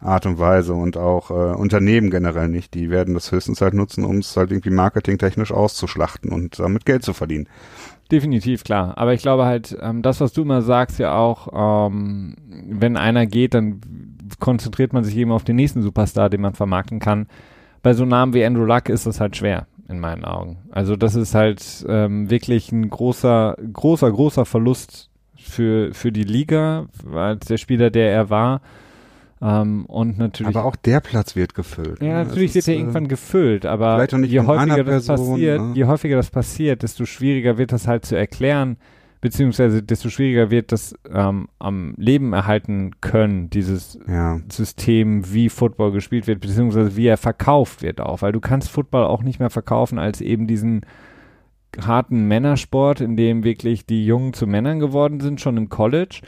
[0.00, 2.74] Art und Weise und auch äh, Unternehmen generell nicht.
[2.74, 7.02] Die werden das höchstens halt nutzen, um es halt irgendwie marketingtechnisch auszuschlachten und damit Geld
[7.02, 7.48] zu verdienen.
[8.10, 8.96] Definitiv, klar.
[8.96, 12.36] Aber ich glaube halt, ähm, das, was du immer sagst, ja auch, ähm,
[12.68, 13.80] wenn einer geht, dann
[14.38, 17.26] konzentriert man sich eben auf den nächsten Superstar, den man vermarkten kann
[17.82, 20.58] bei so Namen wie Andrew Luck ist das halt schwer, in meinen Augen.
[20.70, 26.86] Also das ist halt ähm, wirklich ein großer, großer, großer Verlust für, für die Liga,
[27.14, 28.60] als der Spieler, der er war.
[29.40, 30.56] Ähm, und natürlich.
[30.56, 32.00] Aber auch der Platz wird gefüllt.
[32.00, 32.24] Ja, ne?
[32.24, 35.72] natürlich wird er äh, irgendwann gefüllt, aber je häufiger das Person, passiert, ne?
[35.74, 38.78] je häufiger das passiert, desto schwieriger wird das halt zu erklären,
[39.20, 44.40] beziehungsweise desto schwieriger wird das ähm, am Leben erhalten können, dieses ja.
[44.48, 49.04] System, wie Football gespielt wird, beziehungsweise wie er verkauft wird auch, weil du kannst Football
[49.04, 50.82] auch nicht mehr verkaufen als eben diesen
[51.80, 56.22] harten Männersport, in dem wirklich die Jungen zu Männern geworden sind, schon im College,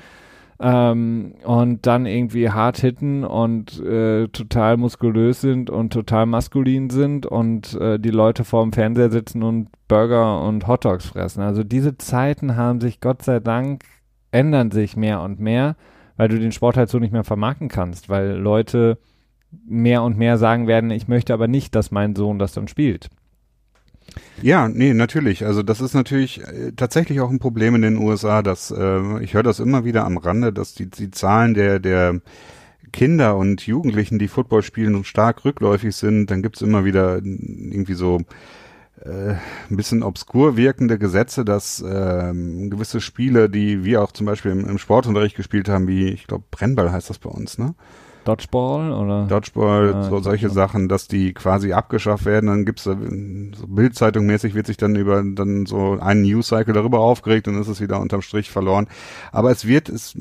[0.60, 7.24] ähm, und dann irgendwie hart hitten und äh, total muskulös sind und total maskulin sind
[7.24, 11.42] und äh, die Leute vorm Fernseher sitzen und Burger und Hotdogs fressen.
[11.42, 13.84] Also diese Zeiten haben sich Gott sei Dank
[14.32, 15.76] ändern sich mehr und mehr,
[16.16, 18.98] weil du den Sport halt so nicht mehr vermarkten kannst, weil Leute
[19.66, 23.08] mehr und mehr sagen werden, ich möchte aber nicht, dass mein Sohn das dann spielt.
[24.42, 25.44] Ja, nee, natürlich.
[25.44, 29.34] Also das ist natürlich äh, tatsächlich auch ein Problem in den USA, dass äh, ich
[29.34, 32.20] höre das immer wieder am Rande, dass die, die Zahlen der, der
[32.92, 36.30] Kinder und Jugendlichen, die Football spielen, stark rückläufig sind.
[36.30, 38.20] Dann gibt's immer wieder irgendwie so
[39.04, 39.34] äh,
[39.70, 44.68] ein bisschen obskur wirkende Gesetze, dass ähm, gewisse Spiele, die wir auch zum Beispiel im,
[44.68, 47.74] im Sportunterricht gespielt haben, wie ich glaube Brennball heißt das bei uns, ne?
[48.24, 49.26] Dodgeball oder?
[49.26, 52.46] Dodgeball, ah, so, solche Sachen, dass die quasi abgeschafft werden.
[52.48, 57.00] Dann gibt's da, so Bildzeitung mäßig wird sich dann über dann so einen News-Cycle darüber
[57.00, 58.88] aufgeregt und ist es wieder unterm Strich verloren.
[59.32, 60.16] Aber es wird, es,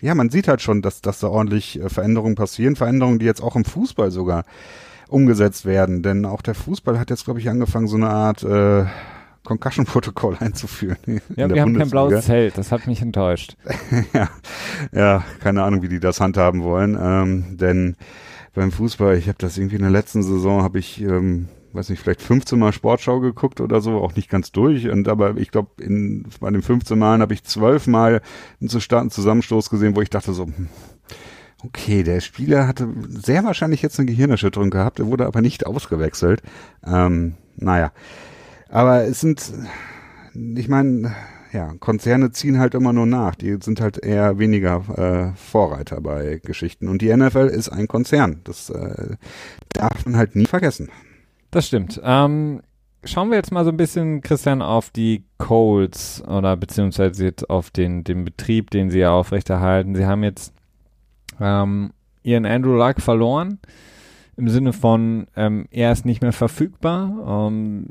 [0.00, 2.76] ja, man sieht halt schon, dass, dass da ordentlich äh, Veränderungen passieren.
[2.76, 4.44] Veränderungen, die jetzt auch im Fußball sogar
[5.08, 6.02] umgesetzt werden.
[6.02, 8.84] Denn auch der Fußball hat jetzt, glaube ich, angefangen, so eine Art äh,
[9.44, 11.20] Concussion-Protokoll einzuführen.
[11.36, 13.56] Ja, wir haben kein blaues Zelt, das hat mich enttäuscht.
[14.12, 14.28] ja,
[14.92, 16.98] ja, keine Ahnung, wie die das handhaben wollen.
[17.00, 17.96] Ähm, denn
[18.54, 22.00] beim Fußball, ich habe das irgendwie in der letzten Saison, habe ich, ähm, weiß nicht,
[22.00, 24.88] vielleicht 15 Mal Sportschau geguckt oder so, auch nicht ganz durch.
[24.88, 28.20] Und aber ich glaube, bei den 15 Malen habe ich 12 Mal
[28.60, 30.68] einen Zusammenstoß gesehen, wo ich dachte so, hm,
[31.64, 36.42] Okay, der Spieler hatte sehr wahrscheinlich jetzt eine Gehirnerschütterung gehabt, er wurde aber nicht ausgewechselt.
[36.84, 37.92] Ähm, naja,
[38.72, 39.52] aber es sind,
[40.34, 41.14] ich meine,
[41.52, 43.34] ja, Konzerne ziehen halt immer nur nach.
[43.34, 46.88] Die sind halt eher weniger äh, Vorreiter bei Geschichten.
[46.88, 48.40] Und die NFL ist ein Konzern.
[48.44, 49.16] Das äh,
[49.74, 50.88] darf man halt nie vergessen.
[51.50, 52.00] Das stimmt.
[52.02, 52.62] Ähm,
[53.04, 57.70] schauen wir jetzt mal so ein bisschen, Christian, auf die Colts oder beziehungsweise jetzt auf
[57.70, 59.94] den, den Betrieb, den sie ja aufrechterhalten.
[59.94, 60.54] Sie haben jetzt
[61.38, 61.92] ähm,
[62.22, 63.58] ihren Andrew Luck verloren.
[64.38, 67.48] Im Sinne von, ähm, er ist nicht mehr verfügbar.
[67.48, 67.88] Ähm,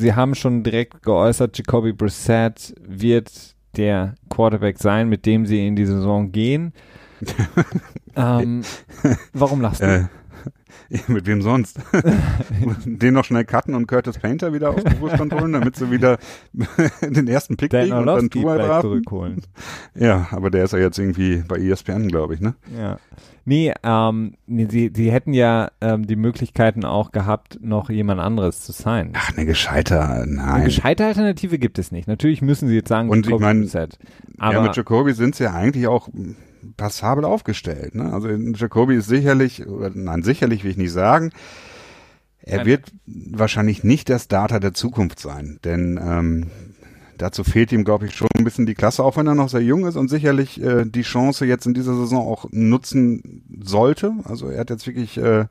[0.00, 3.30] sie haben schon direkt geäußert, Jacoby Brissett wird
[3.76, 6.72] der Quarterback sein, mit dem sie in die Saison gehen.
[8.16, 8.62] ähm,
[9.32, 10.08] warum lachst du?
[10.88, 11.78] Ja, mit wem sonst?
[12.84, 16.18] den noch schnell cutten und Curtis Painter wieder aus dem Ruhestand holen, damit sie wieder
[17.02, 19.42] den ersten Pick kriegen und dann Tua zurückholen.
[19.94, 22.54] Ja, aber der ist ja jetzt irgendwie bei ESPN, glaube ich, ne?
[22.76, 22.98] Ja.
[23.44, 28.62] Nee, ähm, nee, sie, sie hätten ja ähm, die Möglichkeiten auch gehabt, noch jemand anderes
[28.62, 29.12] zu sein.
[29.14, 30.48] Ach, eine gescheite, nein.
[30.48, 32.06] Eine gescheite Alternative gibt es nicht.
[32.06, 35.86] Natürlich müssen sie jetzt sagen, und ich meine, ja, mit Jacoby sind sie ja eigentlich
[35.86, 36.08] auch
[36.76, 37.94] passabel aufgestellt.
[37.94, 38.12] Ne?
[38.12, 41.32] Also Jacoby ist sicherlich, oder nein, sicherlich will ich nicht sagen,
[42.42, 46.46] er wird wahrscheinlich nicht der Starter der Zukunft sein, denn ähm,
[47.18, 49.62] dazu fehlt ihm, glaube ich, schon ein bisschen die Klasse, auch wenn er noch sehr
[49.62, 54.14] jung ist und sicherlich äh, die Chance jetzt in dieser Saison auch nutzen sollte.
[54.24, 55.46] Also er hat jetzt wirklich äh,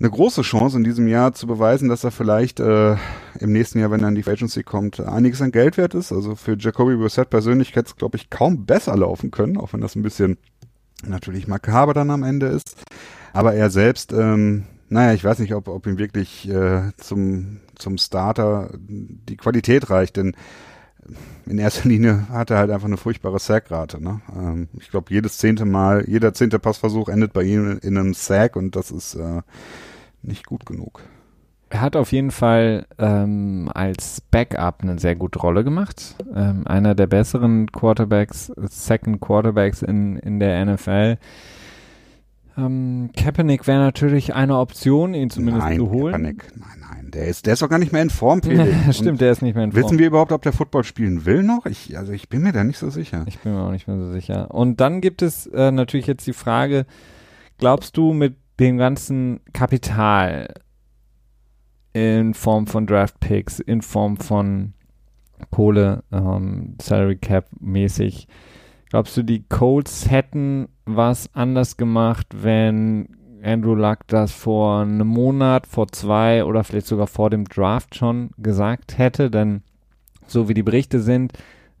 [0.00, 2.96] eine große Chance in diesem Jahr zu beweisen, dass er vielleicht äh,
[3.38, 6.10] im nächsten Jahr, wenn er in die Agency kommt, einiges an Geld wert ist.
[6.10, 9.82] Also für Jacoby Brissett persönlich hätte es, glaube ich, kaum besser laufen können, auch wenn
[9.82, 10.38] das ein bisschen
[11.06, 12.82] natürlich makaber dann am Ende ist.
[13.34, 17.98] Aber er selbst, ähm, naja, ich weiß nicht, ob, ob ihm wirklich äh, zum, zum
[17.98, 20.34] Starter die Qualität reicht, denn
[21.46, 24.02] in erster Linie hat er halt einfach eine furchtbare Sackrate.
[24.02, 24.22] Ne?
[24.34, 28.56] Ähm, ich glaube, jedes zehnte Mal, jeder zehnte Passversuch endet bei ihm in einem Sack
[28.56, 29.42] und das ist äh,
[30.22, 31.02] nicht gut genug.
[31.72, 36.16] Er hat auf jeden Fall ähm, als Backup eine sehr gute Rolle gemacht.
[36.34, 41.16] Ähm, einer der besseren Quarterbacks, Second Quarterbacks in, in der NFL.
[42.58, 46.12] Ähm, Kaepernick wäre natürlich eine Option, ihn zumindest nein, zu holen.
[46.12, 48.42] Kaepernick, nein, nein, der ist, der ist doch gar nicht mehr in Form.
[48.42, 48.74] Felix.
[48.96, 49.84] Stimmt, der ist nicht mehr in Form.
[49.84, 51.66] Wissen wir überhaupt, ob der Football spielen will noch?
[51.66, 53.24] Ich, also ich bin mir da nicht so sicher.
[53.28, 54.52] Ich bin mir auch nicht mehr so sicher.
[54.52, 56.84] Und dann gibt es äh, natürlich jetzt die Frage,
[57.58, 60.54] glaubst du mit dem ganzen Kapital
[61.94, 64.74] in Form von Draft Picks, in Form von
[65.50, 68.28] Kohle, ähm, Salary Cap mäßig,
[68.90, 75.66] glaubst du, die Colts hätten was anders gemacht, wenn Andrew Luck das vor einem Monat,
[75.66, 79.30] vor zwei oder vielleicht sogar vor dem Draft schon gesagt hätte?
[79.30, 79.62] Denn
[80.26, 81.32] so wie die Berichte sind,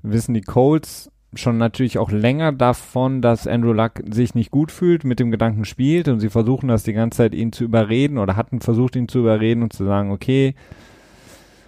[0.02, 5.04] wissen die Colts schon natürlich auch länger davon, dass Andrew Luck sich nicht gut fühlt,
[5.04, 8.36] mit dem Gedanken spielt und sie versuchen das die ganze Zeit ihn zu überreden oder
[8.36, 10.54] hatten versucht ihn zu überreden und zu sagen, okay,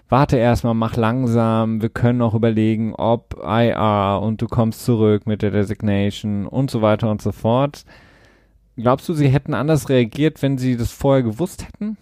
[0.09, 5.43] warte erstmal, mach langsam, wir können auch überlegen, ob IR und du kommst zurück mit
[5.43, 7.85] der Designation und so weiter und so fort.
[8.77, 11.97] Glaubst du, sie hätten anders reagiert, wenn sie das vorher gewusst hätten?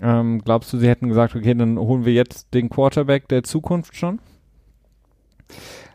[0.00, 3.96] Ähm, glaubst du, sie hätten gesagt, okay, dann holen wir jetzt den Quarterback der Zukunft
[3.96, 4.18] schon?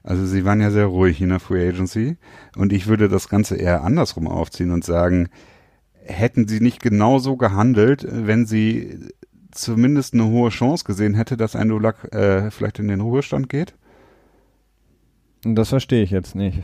[0.07, 2.15] Also sie waren ja sehr ruhig in der Free Agency
[2.55, 5.27] und ich würde das Ganze eher andersrum aufziehen und sagen,
[5.91, 8.99] hätten sie nicht genauso gehandelt, wenn sie
[9.51, 13.75] zumindest eine hohe Chance gesehen hätte, dass Andrew Luck äh, vielleicht in den Ruhestand geht?
[15.43, 16.63] Das verstehe ich jetzt nicht.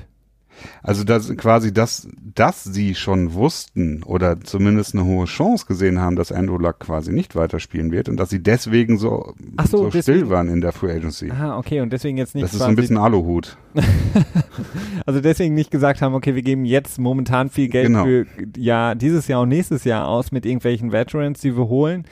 [0.81, 6.15] Also dass quasi, dass, dass sie schon wussten oder zumindest eine hohe Chance gesehen haben,
[6.15, 9.83] dass Andrew Luck quasi nicht weiterspielen wird und dass sie deswegen so, Ach so, so
[9.89, 11.31] deswegen- still waren in der Free Agency.
[11.31, 13.57] Ah, okay, und deswegen jetzt nicht Das ist so ein bisschen Aluhut.
[15.05, 18.03] also deswegen nicht gesagt haben, okay, wir geben jetzt momentan viel Geld Genau.
[18.05, 18.25] für
[18.57, 22.05] ja, dieses Jahr und nächstes Jahr aus mit irgendwelchen Veterans, die wir holen,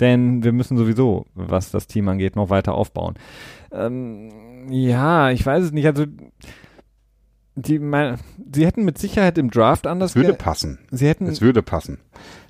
[0.00, 3.14] denn wir müssen sowieso, was das Team angeht, noch weiter aufbauen.
[3.72, 4.28] Ähm,
[4.70, 6.04] ja, ich weiß es nicht, also
[7.60, 8.18] die, mein,
[8.52, 10.78] sie hätten mit Sicherheit im Draft anders Es würde passen.
[10.90, 11.98] sie hätten Es würde passen.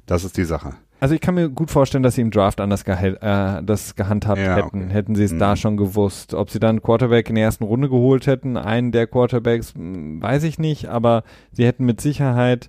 [0.07, 0.75] Das ist die Sache.
[1.01, 4.57] Also ich kann mir gut vorstellen, dass sie im Draft anders äh, das gehandhabt Ja,
[4.57, 4.83] hätten.
[4.85, 4.93] okay.
[4.93, 5.39] Hätten sie es Mhm.
[5.39, 6.35] da schon gewusst.
[6.35, 10.23] Ob sie dann einen Quarterback in der ersten Runde geholt hätten, einen der Quarterbacks, mh,
[10.23, 12.69] weiß ich nicht, aber sie hätten mit Sicherheit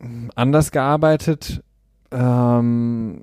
[0.00, 1.62] mh, anders gearbeitet.
[2.10, 3.22] Ähm,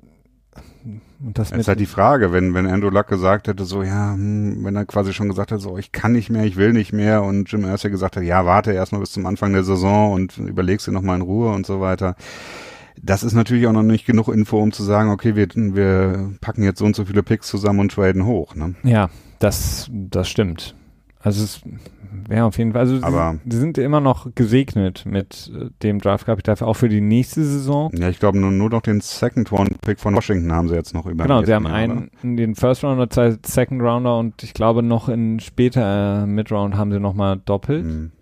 [1.20, 4.64] und das ist halt die Frage, wenn, wenn Andrew Luck gesagt hätte, so, ja, hm,
[4.64, 7.22] wenn er quasi schon gesagt hat, so, ich kann nicht mehr, ich will nicht mehr
[7.24, 10.86] und Jim Irsay gesagt hat, ja, warte erstmal bis zum Anfang der Saison und überlegst
[10.86, 12.14] dir nochmal in Ruhe und so weiter.
[13.00, 16.62] Das ist natürlich auch noch nicht genug Info, um zu sagen, okay, wir, wir packen
[16.62, 18.74] jetzt so und so viele Picks zusammen und traden hoch, ne?
[18.84, 19.10] ja,
[19.40, 20.74] das, das stimmt.
[21.20, 21.60] Also es
[22.28, 25.98] wäre auf jeden Fall, also Aber- sie, sie sind immer noch gesegnet mit äh, dem
[25.98, 27.90] Draftkapital, auch für die nächste Saison.
[27.94, 30.94] Ja, ich glaube, nur, nur noch den Second One Pick von Washington haben sie jetzt
[30.94, 31.24] noch über.
[31.24, 35.08] Genau, sie haben einen in den First Rounder, zwei Second Rounder und ich glaube noch
[35.08, 37.84] in später äh, Mid-Round haben sie nochmal doppelt.
[37.84, 38.12] Hm.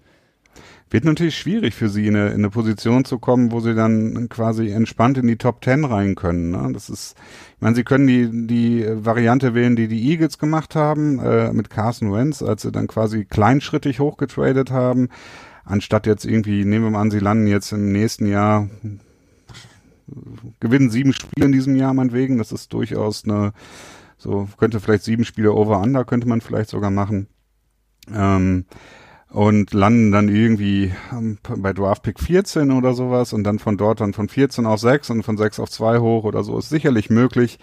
[0.89, 4.29] Wird natürlich schwierig für sie, in eine, in eine Position zu kommen, wo sie dann
[4.29, 6.53] quasi entspannt in die Top Ten rein können.
[6.53, 6.71] Ne?
[6.73, 7.17] Das ist,
[7.57, 11.71] ich meine, sie können die, die Variante wählen, die die Eagles gemacht haben, äh, mit
[11.71, 15.09] Carson Wentz, als sie dann quasi kleinschrittig hochgetradet haben,
[15.65, 18.69] anstatt jetzt irgendwie, nehmen wir mal an, sie landen jetzt im nächsten Jahr,
[20.61, 23.55] gewinnen sieben Spiele in diesem Jahr meinetwegen, das ist durchaus eine,
[24.19, 27.27] so könnte vielleicht sieben Spiele over-under, könnte man vielleicht sogar machen.
[28.13, 28.67] Ähm,
[29.31, 34.01] und landen dann irgendwie ähm, bei Draft Pick 14 oder sowas und dann von dort
[34.01, 37.11] dann von 14 auf 6 und von 6 auf 2 hoch oder so ist sicherlich
[37.11, 37.59] möglich.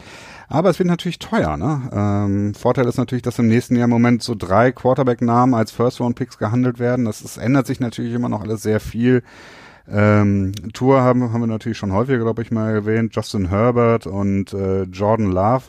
[0.50, 1.90] Aber es wird natürlich teuer, ne?
[1.92, 6.38] Ähm, Vorteil ist natürlich, dass im nächsten Jahr im Moment so drei Quarterback-Namen als First-Round-Picks
[6.38, 7.06] gehandelt werden.
[7.06, 9.24] Das ist, ändert sich natürlich immer noch alles sehr viel.
[9.90, 13.16] Ähm, Tour haben, haben wir natürlich schon häufiger, glaube ich, mal erwähnt.
[13.16, 15.64] Justin Herbert und äh, Jordan Love.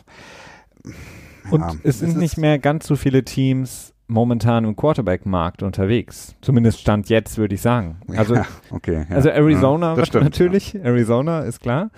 [1.49, 6.35] Und Ja, es sind ist- nicht mehr ganz so viele Teams momentan im Quarterback-Markt unterwegs.
[6.41, 7.97] Zumindest Stand jetzt, würde ich sagen.
[8.15, 9.05] Also, ja, okay.
[9.09, 11.89] Ja, also Arizona ja, stimmt, natürlich, Arizona ist klar.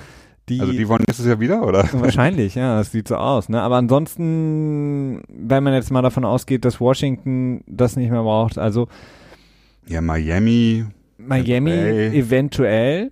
[0.49, 0.62] Die.
[0.62, 1.84] Also die wollen nächstes Jahr wieder, oder?
[1.91, 3.49] Wahrscheinlich, ja, das sieht so aus.
[3.49, 3.62] Ne?
[3.62, 8.88] Aber ansonsten, wenn man jetzt mal davon ausgeht, dass Washington das nicht mehr braucht, also
[9.88, 10.86] Ja, Miami,
[11.18, 12.18] Miami Bay.
[12.18, 13.12] eventuell.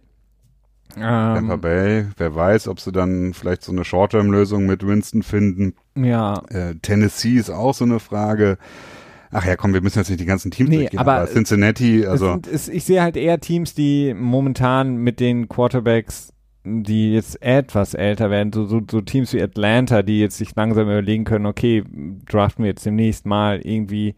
[0.96, 5.74] Tampa Ähm, Bay, wer weiß, ob sie dann vielleicht so eine Short-Term-Lösung mit Winston finden.
[5.98, 8.58] ja, Äh, Tennessee ist auch so eine Frage.
[9.32, 11.00] Ach ja, komm, wir müssen jetzt nicht die ganzen Teams Nee, durchgehen.
[11.00, 15.50] aber- Cincinnati, es also sind, es, ich sehe halt eher Teams, die momentan mit den
[15.50, 16.32] Quarterbacks
[16.68, 20.86] die jetzt etwas älter werden, so, so, so Teams wie Atlanta, die jetzt sich langsam
[20.88, 21.84] überlegen können, okay,
[22.28, 24.16] draften wir jetzt demnächst mal irgendwie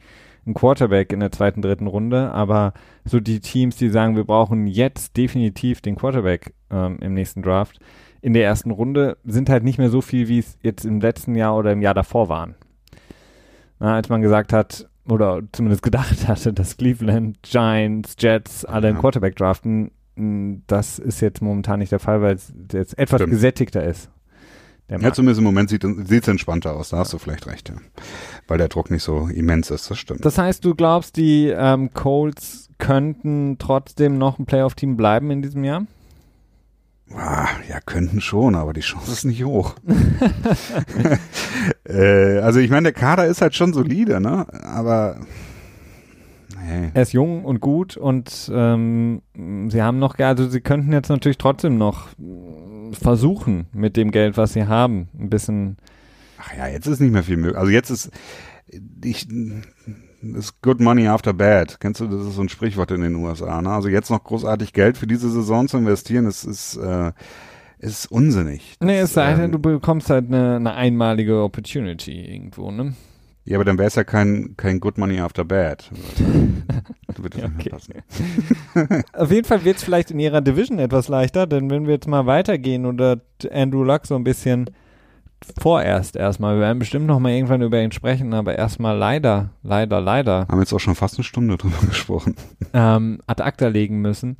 [0.47, 2.73] einen Quarterback in der zweiten, dritten Runde, aber
[3.05, 7.79] so die Teams, die sagen, wir brauchen jetzt definitiv den Quarterback ähm, im nächsten Draft,
[8.21, 11.35] in der ersten Runde, sind halt nicht mehr so viel, wie es jetzt im letzten
[11.35, 12.55] Jahr oder im Jahr davor waren.
[13.79, 18.97] Na, als man gesagt hat, oder zumindest gedacht hatte, dass Cleveland, Giants, Jets alle einen
[18.97, 23.33] Quarterback draften, das ist jetzt momentan nicht der Fall, weil es jetzt etwas Stimmt.
[23.33, 24.09] gesättigter ist.
[24.89, 27.75] Ja, zumindest im Moment sieht es entspannter aus, da hast du vielleicht recht, ja.
[28.47, 30.23] Weil der Druck nicht so immens ist, das stimmt.
[30.23, 35.65] Das heißt, du glaubst, die ähm, Colts könnten trotzdem noch ein Playoff-Team bleiben in diesem
[35.65, 35.85] Jahr?
[37.13, 39.75] Ah, ja, könnten schon, aber die Chance ist nicht hoch.
[41.85, 44.45] äh, also ich meine, der Kader ist halt schon solide, ne?
[44.63, 45.19] Aber
[46.67, 46.91] nee.
[46.93, 49.21] er ist jung und gut und ähm,
[49.69, 52.09] sie haben noch, also sie könnten jetzt natürlich trotzdem noch
[52.91, 55.77] versuchen mit dem Geld, was sie haben, ein bisschen.
[56.39, 57.57] Ach ja, jetzt ist nicht mehr viel möglich.
[57.57, 58.11] Also jetzt ist
[59.03, 59.27] ich
[60.21, 61.79] ist good money after bad.
[61.79, 63.61] Kennst du, das ist so ein Sprichwort in den USA.
[63.61, 63.69] Ne?
[63.69, 67.11] Also jetzt noch großartig Geld für diese Saison zu investieren, ist, ist, äh,
[67.79, 68.75] ist unsinnig.
[68.79, 72.95] Das, nee, es sei denn, ähm, du bekommst halt eine, eine einmalige Opportunity irgendwo, ne?
[73.47, 75.89] Ja, aber dann wäre es ja kein, kein Good Money After Bad.
[77.17, 77.69] Würde okay.
[77.69, 77.93] passen.
[79.13, 82.07] Auf jeden Fall wird es vielleicht in ihrer Division etwas leichter, denn wenn wir jetzt
[82.07, 84.69] mal weitergehen oder Andrew Luck so ein bisschen
[85.59, 86.55] vorerst erstmal.
[86.55, 90.45] Wir werden bestimmt noch mal irgendwann über ihn sprechen, aber erstmal leider, leider, leider.
[90.49, 92.35] Haben jetzt auch schon fast eine Stunde drüber gesprochen.
[92.73, 94.35] Ähm, ad acta legen müssen.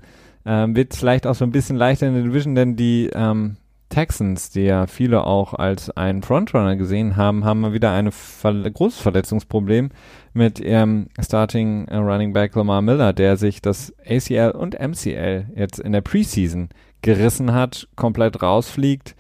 [0.46, 3.56] Ähm, wird es vielleicht auch so ein bisschen leichter in der Division, denn die ähm,
[3.90, 8.54] Texans, die ja viele auch als einen Frontrunner gesehen haben, haben mal wieder ein Ver
[8.54, 9.90] großes Verletzungsproblem
[10.34, 15.94] mit ihrem Starting Running Back Lamar Miller, der sich das ACL und MCL jetzt in
[15.94, 16.70] der Preseason
[17.02, 19.16] gerissen hat, komplett rausfliegt.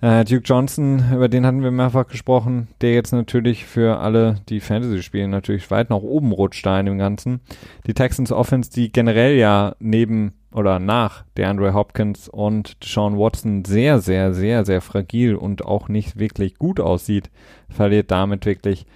[0.00, 4.60] Äh, Duke Johnson, über den hatten wir mehrfach gesprochen, der jetzt natürlich für alle, die
[4.60, 7.40] Fantasy spielen, natürlich weit nach oben rutscht da in dem Ganzen.
[7.86, 13.98] Die Texans Offense, die generell ja neben oder nach DeAndre Hopkins und Deshaun Watson sehr,
[13.98, 17.30] sehr, sehr, sehr fragil und auch nicht wirklich gut aussieht,
[17.68, 18.86] verliert damit wirklich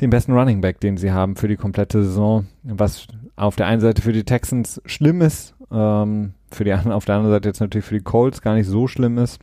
[0.00, 3.06] den besten Running Back, den sie haben für die komplette Saison, was
[3.36, 7.34] auf der einen Seite für die Texans schlimm ist, ähm, für die auf der anderen
[7.34, 9.38] Seite jetzt natürlich für die Colts gar nicht so schlimm ist.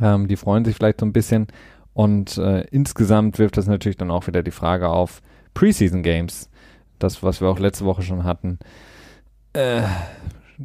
[0.00, 1.46] Ähm, die freuen sich vielleicht so ein bisschen.
[1.92, 5.22] Und äh, insgesamt wirft das natürlich dann auch wieder die Frage auf
[5.54, 6.50] Preseason Games.
[6.98, 8.58] Das, was wir auch letzte Woche schon hatten.
[9.52, 9.82] Äh,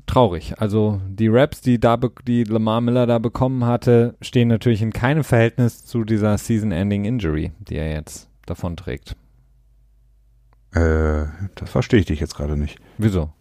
[0.05, 0.53] traurig.
[0.59, 5.23] Also die Raps, die da die Lamar Miller da bekommen hatte, stehen natürlich in keinem
[5.23, 9.15] Verhältnis zu dieser Season-Ending Injury, die er jetzt davon trägt.
[10.73, 12.79] Äh, das verstehe ich dich jetzt gerade nicht.
[12.97, 13.31] Wieso?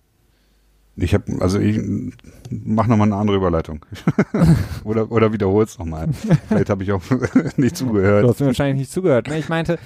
[1.01, 1.81] Ich habe, also ich
[2.51, 3.85] mach nochmal eine andere Überleitung.
[4.85, 6.09] oder oder wiederhol's nochmal.
[6.49, 7.03] Vielleicht habe ich auch
[7.57, 8.25] nicht zugehört.
[8.25, 9.29] Du hast mir wahrscheinlich nicht zugehört.
[9.29, 9.79] Ich meinte,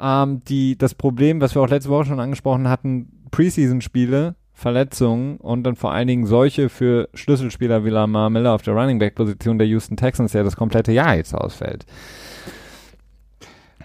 [0.00, 5.64] ähm, die, das Problem, was wir auch letzte Woche schon angesprochen hatten, Preseason-Spiele, Verletzungen und
[5.64, 9.58] dann vor allen Dingen solche für Schlüsselspieler wie Lamar Miller auf der Running Back Position
[9.58, 11.84] der Houston Texans, der das komplette Jahr jetzt ausfällt.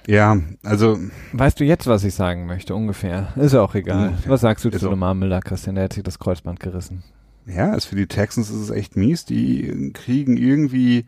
[0.07, 0.97] Ja, also.
[1.33, 3.33] Weißt du jetzt, was ich sagen möchte, ungefähr?
[3.35, 4.09] Ist ja auch egal.
[4.09, 4.31] Ungefähr.
[4.31, 5.75] Was sagst du zu Lamar Miller, Christian?
[5.75, 7.03] Der hat sich das Kreuzband gerissen.
[7.45, 9.25] Ja, ist für die Texans ist es echt mies.
[9.25, 11.05] Die kriegen irgendwie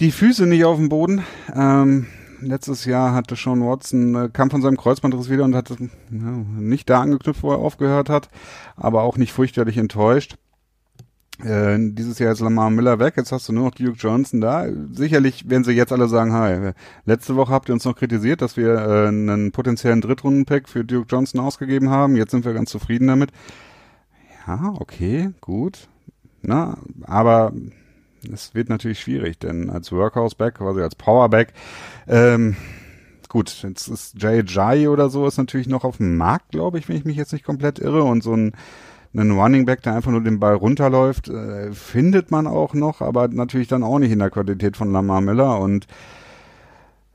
[0.00, 1.22] die Füße nicht auf den Boden.
[1.54, 2.06] Ähm,
[2.40, 5.76] letztes Jahr hatte Sean Watson, äh, kam von seinem Kreuzbandriss wieder und hat ja,
[6.10, 8.28] nicht da angeknüpft, wo er aufgehört hat,
[8.76, 10.36] aber auch nicht fürchterlich enttäuscht.
[11.44, 14.66] Äh, dieses Jahr ist Lamar Miller weg, jetzt hast du nur noch Duke Johnson da.
[14.92, 16.72] Sicherlich werden sie jetzt alle sagen, hi,
[17.04, 21.06] letzte Woche habt ihr uns noch kritisiert, dass wir äh, einen potenziellen Drittrunden-Pack für Duke
[21.08, 22.16] Johnson ausgegeben haben.
[22.16, 23.30] Jetzt sind wir ganz zufrieden damit.
[24.46, 25.88] Ja, okay, gut.
[26.42, 27.52] Na, aber
[28.32, 31.52] es wird natürlich schwierig, denn als Workhouse-Back, quasi als Power-Back,
[32.08, 32.56] ähm,
[33.28, 36.88] gut, jetzt ist Jay Jai oder so ist natürlich noch auf dem Markt, glaube ich,
[36.88, 38.52] wenn ich mich jetzt nicht komplett irre und so ein
[39.12, 43.28] einen Running Back, der einfach nur den Ball runterläuft, äh, findet man auch noch, aber
[43.28, 45.86] natürlich dann auch nicht in der Qualität von Lamar Miller und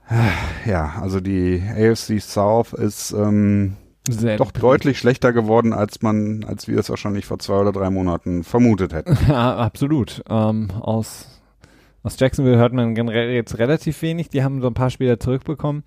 [0.10, 3.78] äh, ja, also die AFC South ist ähm,
[4.08, 7.90] Sehr doch deutlich schlechter geworden, als man, als wir es wahrscheinlich vor zwei oder drei
[7.90, 9.18] Monaten vermutet hätten.
[9.28, 10.22] Ja, absolut.
[10.30, 11.36] Ähm, aus
[12.06, 14.30] aus Jacksonville hört man generell jetzt relativ wenig.
[14.30, 15.84] Die haben so ein paar Spieler zurückbekommen.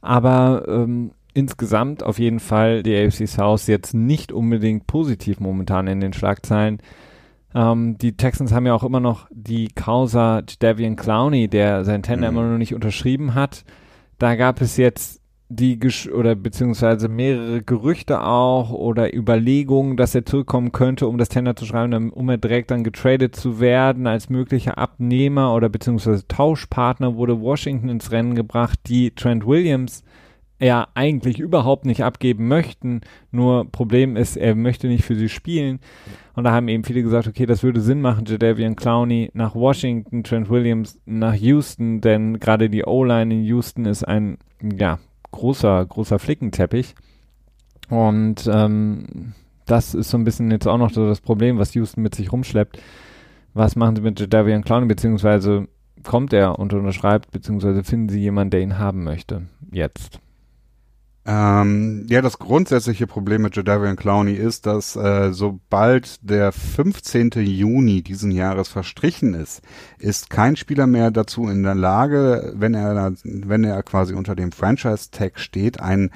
[0.00, 6.00] Aber ähm, insgesamt auf jeden Fall die AFC South jetzt nicht unbedingt positiv momentan in
[6.00, 6.78] den Schlagzeilen.
[7.54, 12.30] Ähm, die Texans haben ja auch immer noch die Causa Davian Clowney, der sein Tender
[12.30, 12.36] mhm.
[12.38, 13.64] immer noch nicht unterschrieben hat.
[14.18, 20.26] Da gab es jetzt die Gesch oder beziehungsweise mehrere Gerüchte auch oder Überlegungen, dass er
[20.26, 24.28] zurückkommen könnte, um das Tender zu schreiben, um er direkt dann getradet zu werden als
[24.28, 30.04] möglicher Abnehmer oder beziehungsweise Tauschpartner wurde Washington ins Rennen gebracht, die Trent Williams
[30.60, 33.00] ja eigentlich überhaupt nicht abgeben möchten.
[33.30, 35.78] Nur Problem ist, er möchte nicht für sie spielen.
[36.34, 40.24] Und da haben eben viele gesagt, okay, das würde Sinn machen, Jadavian Clowney nach Washington,
[40.24, 44.98] Trent Williams nach Houston, denn gerade die O-Line in Houston ist ein, ja,
[45.30, 46.94] großer, großer Flickenteppich.
[47.88, 49.34] Und ähm,
[49.66, 52.32] das ist so ein bisschen jetzt auch noch so das Problem, was Houston mit sich
[52.32, 52.80] rumschleppt.
[53.54, 55.68] Was machen sie mit Jadavian Clowney, beziehungsweise
[56.04, 59.42] kommt er und unterschreibt, beziehungsweise finden sie jemanden, der ihn haben möchte,
[59.72, 60.20] jetzt?
[61.26, 67.30] Ähm, ja, das grundsätzliche Problem mit Jadavian Clowney ist, dass äh, sobald der 15.
[67.36, 69.60] Juni diesen Jahres verstrichen ist,
[69.98, 74.52] ist kein Spieler mehr dazu in der Lage, wenn er, wenn er quasi unter dem
[74.52, 76.10] Franchise-Tag steht, ein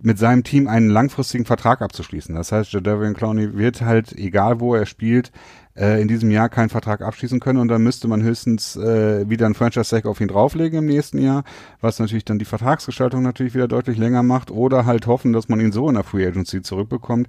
[0.00, 2.34] mit seinem Team einen langfristigen Vertrag abzuschließen.
[2.34, 5.32] Das heißt, Jadavian Clowney wird halt, egal wo er spielt,
[5.76, 9.46] äh, in diesem Jahr keinen Vertrag abschließen können und dann müsste man höchstens äh, wieder
[9.46, 11.44] ein Franchise-Tag auf ihn drauflegen im nächsten Jahr,
[11.80, 15.60] was natürlich dann die Vertragsgestaltung natürlich wieder deutlich länger macht oder halt hoffen, dass man
[15.60, 17.28] ihn so in der Free Agency zurückbekommt.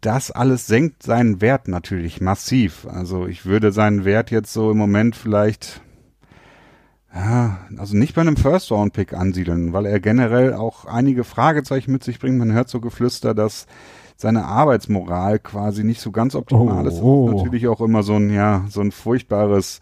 [0.00, 2.86] Das alles senkt seinen Wert natürlich massiv.
[2.86, 5.82] Also ich würde seinen Wert jetzt so im Moment vielleicht
[7.10, 12.38] also nicht bei einem First-Round-Pick ansiedeln, weil er generell auch einige Fragezeichen mit sich bringt.
[12.38, 13.66] Man hört so Geflüster, dass
[14.18, 16.98] seine Arbeitsmoral quasi nicht so ganz optimal oh, ist.
[16.98, 19.80] Das ist natürlich auch immer so ein, ja, so ein furchtbares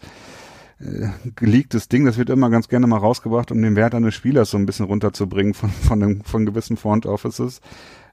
[0.79, 2.05] äh, geleaktes Ding.
[2.05, 4.85] Das wird immer ganz gerne mal rausgebracht, um den Wert eines Spielers so ein bisschen
[4.85, 7.61] runterzubringen von, von, einem, von gewissen Front Offices.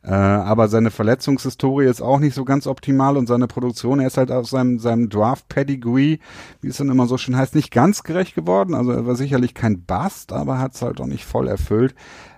[0.03, 4.17] Äh, aber seine Verletzungshistorie ist auch nicht so ganz optimal und seine Produktion, er ist
[4.17, 6.21] halt aus seinem, seinem Draft-Pedigree,
[6.63, 8.73] wie es dann immer so schön heißt, nicht ganz gerecht geworden.
[8.73, 11.95] Also er war sicherlich kein Bust, aber hat es halt auch nicht voll erfüllt.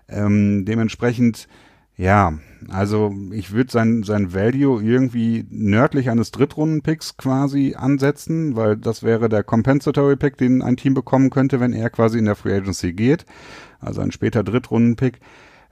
[0.09, 1.47] Ähm, dementsprechend
[1.97, 2.35] ja,
[2.69, 9.29] also ich würde sein, sein Value irgendwie nördlich eines Drittrunden-Picks quasi ansetzen, weil das wäre
[9.29, 13.25] der Compensatory-Pick, den ein Team bekommen könnte, wenn er quasi in der Free Agency geht.
[13.81, 15.21] Also ein später Drittrunden-Pick.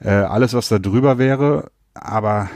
[0.01, 2.49] Äh, alles, was da drüber wäre, aber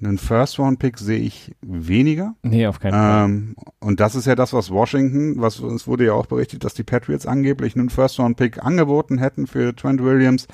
[0.00, 2.34] einen First-Round-Pick sehe ich weniger.
[2.42, 3.72] Nee, auf keinen ähm, Fall.
[3.80, 6.84] Und das ist ja das, was Washington, was es wurde ja auch berichtet, dass die
[6.84, 10.48] Patriots angeblich einen First-Round-Pick angeboten hätten für Trent Williams.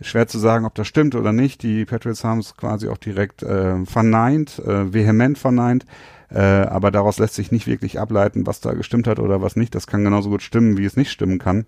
[0.00, 1.62] Schwer zu sagen, ob das stimmt oder nicht.
[1.62, 5.86] Die Patriots haben es quasi auch direkt äh, verneint, äh, vehement verneint.
[6.30, 9.74] Äh, aber daraus lässt sich nicht wirklich ableiten, was da gestimmt hat oder was nicht.
[9.74, 11.66] Das kann genauso gut stimmen, wie es nicht stimmen kann.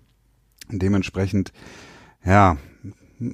[0.69, 1.51] Dementsprechend,
[2.23, 2.57] ja,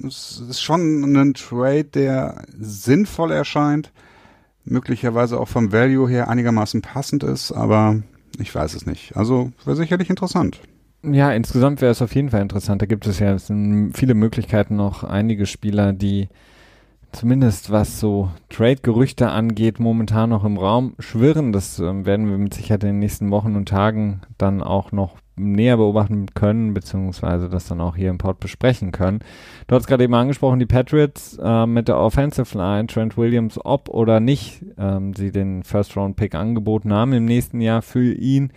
[0.06, 3.92] es ist schon ein Trade, der sinnvoll erscheint,
[4.64, 8.02] möglicherweise auch vom Value her einigermaßen passend ist, aber
[8.38, 9.16] ich weiß es nicht.
[9.16, 10.60] Also wäre sicherlich interessant.
[11.02, 12.82] Ja, insgesamt wäre es auf jeden Fall interessant.
[12.82, 13.36] Da gibt es ja
[13.92, 15.04] viele Möglichkeiten noch.
[15.04, 16.28] Einige Spieler, die
[17.12, 21.52] zumindest was so Trade-Gerüchte angeht, momentan noch im Raum schwirren.
[21.52, 25.16] Das ähm, werden wir mit Sicherheit in den nächsten Wochen und Tagen dann auch noch
[25.36, 29.20] näher beobachten können, beziehungsweise das dann auch hier im Pod besprechen können.
[29.68, 33.88] Du hast gerade eben angesprochen, die Patriots äh, mit der Offensive Line, Trent Williams, ob
[33.88, 38.52] oder nicht ähm, sie den First-Round-Pick angeboten haben im nächsten Jahr für ihn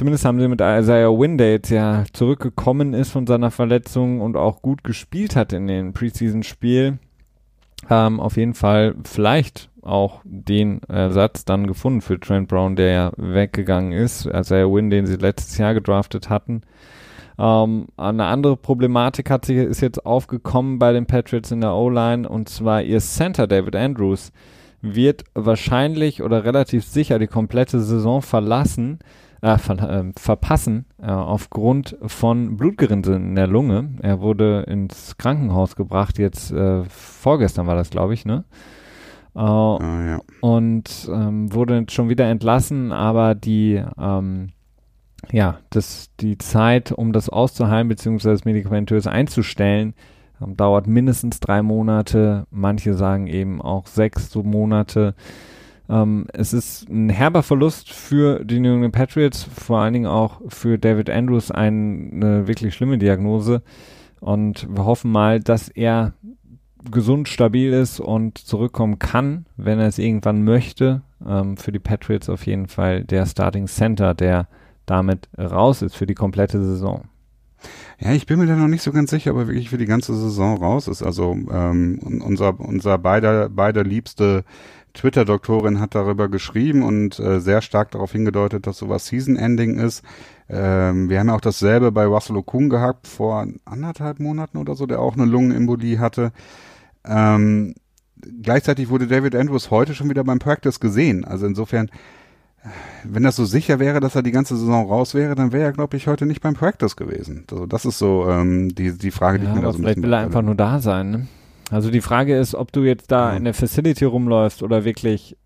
[0.00, 4.34] Zumindest haben sie mit Isaiah Wynn, der jetzt ja zurückgekommen ist von seiner Verletzung und
[4.34, 6.96] auch gut gespielt hat in den Preseason-Spiel,
[7.90, 13.12] ähm, auf jeden Fall vielleicht auch den Ersatz dann gefunden für Trent Brown, der ja
[13.18, 14.24] weggegangen ist.
[14.24, 16.62] Isaiah Wynn, den sie letztes Jahr gedraftet hatten.
[17.38, 22.26] Ähm, eine andere Problematik hat sich, ist jetzt aufgekommen bei den Patriots in der O-Line
[22.26, 24.32] und zwar ihr Center David Andrews
[24.80, 29.00] wird wahrscheinlich oder relativ sicher die komplette Saison verlassen
[29.42, 33.90] äh, ver äh, verpassen äh, aufgrund von Blutgerinnsel in der Lunge.
[34.02, 38.44] Er wurde ins Krankenhaus gebracht, jetzt äh, vorgestern war das, glaube ich, ne?
[39.34, 40.18] Oh, ja.
[40.40, 44.48] Und ähm, wurde schon wieder entlassen, aber die ähm,
[45.32, 48.38] ja, das, die Zeit, um das auszuheilen bzw.
[48.44, 49.94] medikamentös einzustellen,
[50.40, 52.46] ähm, dauert mindestens drei Monate.
[52.50, 55.14] Manche sagen eben auch sechs so Monate.
[55.90, 60.40] Ähm, es ist ein herber Verlust für die New England Patriots, vor allen Dingen auch
[60.48, 63.62] für David Andrews eine wirklich schlimme Diagnose.
[64.20, 66.12] Und wir hoffen mal, dass er
[66.90, 71.02] gesund, stabil ist und zurückkommen kann, wenn er es irgendwann möchte.
[71.26, 74.48] Ähm, für die Patriots auf jeden Fall der Starting Center, der
[74.86, 77.04] damit raus ist für die komplette Saison.
[77.98, 79.86] Ja, ich bin mir da noch nicht so ganz sicher, ob er wirklich für die
[79.86, 81.02] ganze Saison raus ist.
[81.02, 84.44] Also ähm, unser unser beider beider liebste
[84.94, 90.02] Twitter-Doktorin hat darüber geschrieben und äh, sehr stark darauf hingedeutet, dass sowas Season-Ending ist.
[90.48, 94.86] Ähm, wir haben ja auch dasselbe bei Russell Okun gehabt vor anderthalb Monaten oder so,
[94.86, 96.32] der auch eine Lungenembolie hatte.
[97.04, 97.74] Ähm,
[98.42, 101.24] gleichzeitig wurde David Andrews heute schon wieder beim Practice gesehen.
[101.24, 101.90] Also insofern,
[103.04, 105.72] wenn das so sicher wäre, dass er die ganze Saison raus wäre, dann wäre er,
[105.72, 107.44] glaube ich, heute nicht beim Practice gewesen.
[107.50, 109.82] Also das ist so ähm, die, die Frage, die ja, ich mir da so ein
[109.82, 111.10] vielleicht bisschen will er einfach nur da sein.
[111.10, 111.26] Ne?
[111.70, 113.36] Also die Frage ist, ob du jetzt da Ja.
[113.36, 115.36] in der Facility rumläufst oder wirklich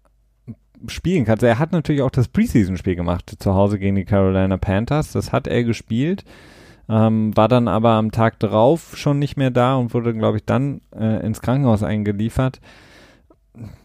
[0.89, 1.43] spielen kannst.
[1.43, 5.13] Er hat natürlich auch das Preseason-Spiel gemacht zu Hause gegen die Carolina Panthers.
[5.13, 6.25] Das hat er gespielt.
[6.89, 10.45] Ähm, war dann aber am Tag drauf schon nicht mehr da und wurde, glaube ich,
[10.45, 12.61] dann äh, ins Krankenhaus eingeliefert.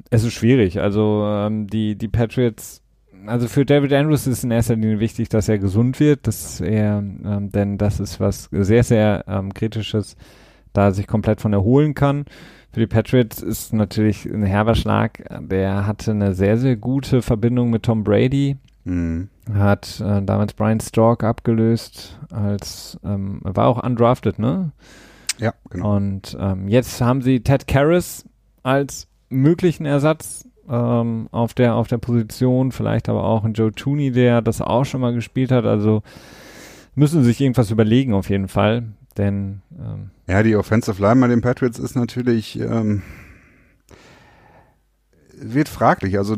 [0.10, 0.82] Es ist schwierig.
[0.82, 2.82] Also ähm, die, die Patriots,
[3.26, 6.98] also für David Andrews ist in erster Linie wichtig, dass er gesund wird, dass er,
[6.98, 10.18] ähm, denn das ist was sehr, sehr ähm, kritisches,
[10.80, 12.26] da er sich komplett von erholen kann.
[12.72, 15.24] Für die Patriots ist natürlich ein herber Schlag.
[15.42, 19.28] Der hatte eine sehr, sehr gute Verbindung mit Tom Brady Mhm.
[19.54, 24.72] hat äh, damals Brian Stork abgelöst als ähm, war auch undrafted, ne?
[25.38, 25.98] Ja, genau.
[25.98, 28.26] Und ähm, jetzt haben sie Ted Karras
[28.64, 34.12] als möglichen Ersatz ähm, auf der auf der Position, vielleicht aber auch ein Joe Tooney,
[34.12, 35.66] der das auch schon mal gespielt hat.
[35.66, 36.02] Also
[36.96, 38.84] müssen sie sich irgendwas überlegen auf jeden Fall,
[39.18, 43.04] denn ähm, Ja, die Offensive Line bei den Patriots ist natürlich ähm,
[45.42, 46.18] wird fraglich.
[46.18, 46.36] Also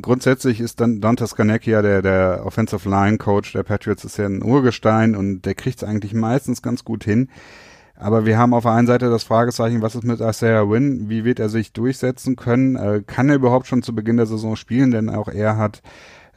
[0.00, 4.26] grundsätzlich ist dann Don Toscanecki ja der, der Offensive Line Coach der Patriots ist ja
[4.26, 7.28] ein Urgestein und der kriegt es eigentlich meistens ganz gut hin.
[7.94, 11.08] Aber wir haben auf der einen Seite das Fragezeichen, was ist mit Isaiah Wynn?
[11.08, 12.76] Wie wird er sich durchsetzen können?
[12.76, 14.92] Äh, kann er überhaupt schon zu Beginn der Saison spielen?
[14.92, 15.82] Denn auch er hat,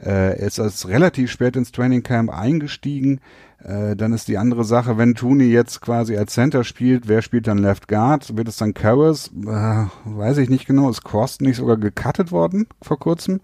[0.04, 3.20] äh, ist als relativ spät ins Training Camp eingestiegen.
[3.64, 7.46] Äh, dann ist die andere Sache, wenn Tooney jetzt quasi als Center spielt, wer spielt
[7.46, 8.36] dann Left Guard?
[8.36, 9.30] Wird es dann Karras?
[9.46, 10.90] Äh, weiß ich nicht genau.
[10.90, 13.40] Ist Corsten nicht sogar gecuttet worden vor kurzem?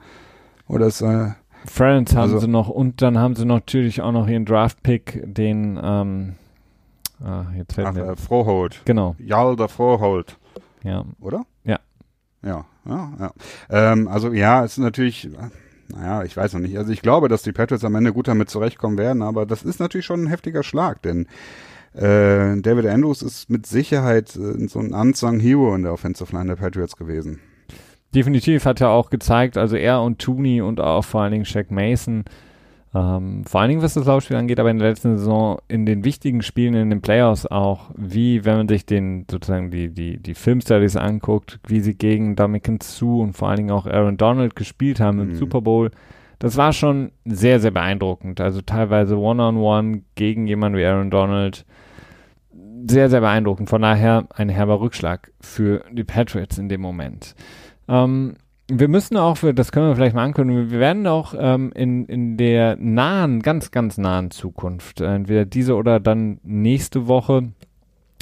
[0.67, 1.31] Oder ist äh,
[1.67, 5.79] Friends haben Also- sie noch und dann haben sie natürlich auch noch ihren Draft-Pick, den
[5.83, 6.35] ähm,
[7.23, 8.83] ah, jetzt fällt ach, mir äh, Froholt?
[8.85, 10.37] genau, Jalder Froholt,
[10.83, 11.05] ja.
[11.21, 11.45] oder?
[11.65, 11.79] Ja.
[12.45, 13.33] Ja, ja, ja.
[13.71, 15.29] Ähm, also ja, es ist natürlich,
[15.89, 16.77] naja, ich weiß noch nicht.
[16.77, 19.81] Also ich glaube, dass die Patriots am Ende gut damit zurechtkommen werden, aber das ist
[19.81, 21.27] natürlich schon ein heftiger Schlag, denn
[21.95, 26.47] äh, David Andrews ist mit Sicherheit äh, so ein unsung Hero in der Offensive Line
[26.47, 27.41] der Patriots gewesen.
[28.15, 31.71] Definitiv hat er auch gezeigt, also er und Tooney und auch vor allen Dingen Shaq
[31.71, 32.25] Mason,
[32.95, 36.05] ähm, vor allen Dingen was das Laufspiel angeht, aber in der letzten Saison in den
[36.05, 40.35] wichtigen Spielen in den Playoffs auch, wie wenn man sich den sozusagen die die die
[40.35, 45.01] Filmstudies anguckt, wie sie gegen Dominican Sue und vor allen Dingen auch Aaron Donald gespielt
[45.01, 45.37] haben im Mhm.
[45.37, 45.91] Super Bowl.
[46.39, 48.41] Das war schon sehr sehr beeindruckend.
[48.41, 51.67] Also teilweise One-on-One gegen jemanden wie Aaron Donald.
[52.87, 53.69] Sehr, sehr beeindruckend.
[53.69, 57.35] Von daher ein herber Rückschlag für die Patriots in dem Moment.
[57.89, 58.37] Ähm,
[58.71, 62.05] wir müssen auch, für, das können wir vielleicht mal ankündigen, wir werden auch ähm, in,
[62.07, 67.51] in der nahen, ganz, ganz nahen Zukunft, äh, entweder diese oder dann nächste Woche,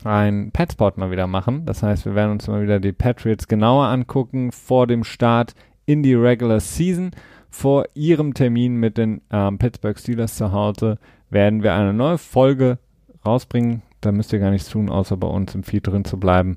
[0.05, 1.65] ein Petspot mal wieder machen.
[1.67, 6.03] Das heißt, wir werden uns mal wieder die Patriots genauer angucken vor dem Start in
[6.03, 7.11] die Regular Season.
[7.51, 10.99] Vor ihrem Termin mit den ähm, Pittsburgh Steelers zu Hause
[11.31, 12.79] werden wir eine neue Folge
[13.25, 13.83] rausbringen.
[14.01, 16.57] Da müsst ihr gar nichts tun, außer bei uns im Feed drin zu bleiben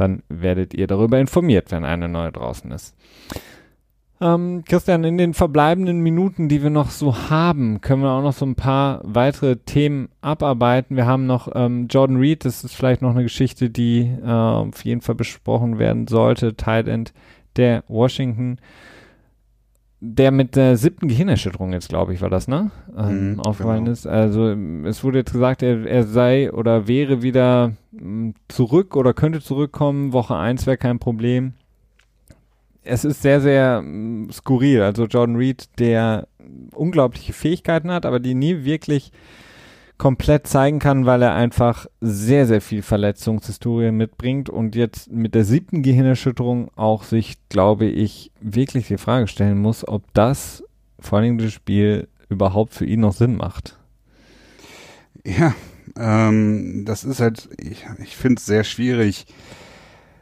[0.00, 2.94] dann werdet ihr darüber informiert, wenn eine neue draußen ist.
[4.20, 8.32] Ähm, Christian, in den verbleibenden Minuten, die wir noch so haben, können wir auch noch
[8.32, 10.96] so ein paar weitere Themen abarbeiten.
[10.96, 14.84] Wir haben noch ähm, Jordan Reed, das ist vielleicht noch eine Geschichte, die äh, auf
[14.84, 16.56] jeden Fall besprochen werden sollte.
[16.56, 17.12] Tight End
[17.56, 18.58] der Washington,
[20.00, 22.70] der mit der siebten Gehirnerschütterung jetzt, glaube ich, war das, ne?
[22.96, 23.92] Ähm, Mhm, aufgefallen genau.
[23.92, 24.06] ist.
[24.06, 24.48] Also
[24.86, 30.12] es wurde jetzt gesagt, er, er sei oder wäre wieder mh, zurück oder könnte zurückkommen.
[30.12, 31.54] Woche 1 wäre kein Problem.
[32.84, 34.82] Es ist sehr, sehr mh, skurril.
[34.82, 36.28] Also Jordan Reed, der
[36.74, 39.12] unglaubliche Fähigkeiten hat, aber die nie wirklich
[39.98, 45.44] komplett zeigen kann, weil er einfach sehr, sehr viel Verletzungshistorie mitbringt und jetzt mit der
[45.44, 50.62] siebten Gehirnerschütterung auch sich, glaube ich, wirklich die Frage stellen muss, ob das
[51.00, 53.76] vor allem das Spiel überhaupt für ihn noch Sinn macht.
[55.24, 55.54] Ja,
[55.98, 59.26] ähm, das ist halt, ich, ich finde es sehr schwierig,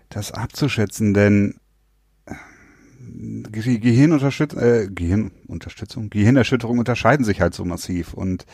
[0.08, 1.56] das abzuschätzen, denn
[2.24, 2.34] äh,
[3.50, 8.46] Ge Gehirnunterstützung, äh, Gehirnunterstützung, Gehirnerschütterungen unterscheiden sich halt so massiv und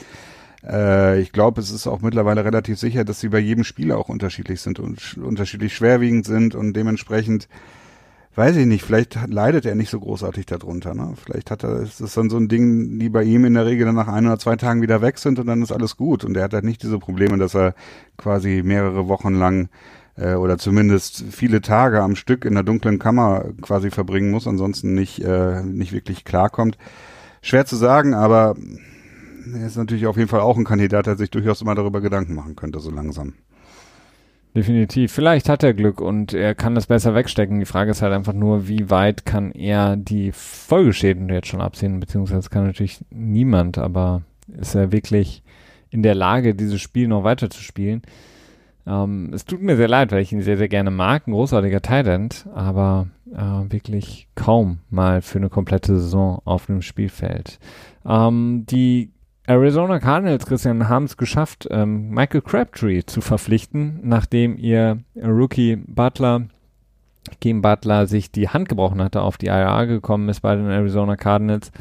[0.67, 4.09] äh, ich glaube, es ist auch mittlerweile relativ sicher, dass sie bei jedem Spieler auch
[4.09, 7.49] unterschiedlich sind und sch unterschiedlich schwerwiegend sind und dementsprechend
[8.35, 10.95] weiß ich nicht, vielleicht leidet er nicht so großartig darunter.
[10.95, 11.13] Ne?
[11.23, 13.87] Vielleicht hat er, ist das dann so ein Ding, die bei ihm in der Regel
[13.87, 16.25] dann nach ein oder zwei Tagen wieder weg sind und dann ist alles gut.
[16.25, 17.75] Und er hat halt nicht diese Probleme, dass er
[18.17, 19.69] quasi mehrere Wochen lang
[20.17, 24.95] äh, oder zumindest viele Tage am Stück in der dunklen Kammer quasi verbringen muss, ansonsten
[24.95, 26.79] nicht, äh, nicht wirklich klarkommt.
[27.43, 28.55] Schwer zu sagen, aber
[29.55, 32.35] er ist natürlich auf jeden Fall auch ein Kandidat, der sich durchaus immer darüber Gedanken
[32.35, 33.35] machen könnte, so langsam.
[34.55, 35.13] Definitiv.
[35.13, 37.59] Vielleicht hat er Glück und er kann das besser wegstecken.
[37.59, 42.01] Die Frage ist halt einfach nur, wie weit kann er die Folgeschäden jetzt schon absehen,
[42.01, 44.23] beziehungsweise kann natürlich niemand, aber
[44.61, 45.43] ist er wirklich
[45.89, 48.03] in der Lage, dieses Spiel noch weiter zu spielen?
[48.87, 51.81] Ähm, es tut mir sehr leid, weil ich ihn sehr, sehr gerne mag, ein großartiger
[51.81, 57.59] Talent, aber äh, wirklich kaum mal für eine komplette Saison auf dem Spielfeld.
[58.05, 59.11] Ähm, die
[59.47, 66.47] Arizona Cardinals, Christian, haben es geschafft, ähm, Michael Crabtree zu verpflichten, nachdem ihr Rookie Butler,
[67.41, 71.17] Game Butler, sich die Hand gebrochen hatte, auf die IRA gekommen ist bei den Arizona
[71.17, 71.73] Cardinals.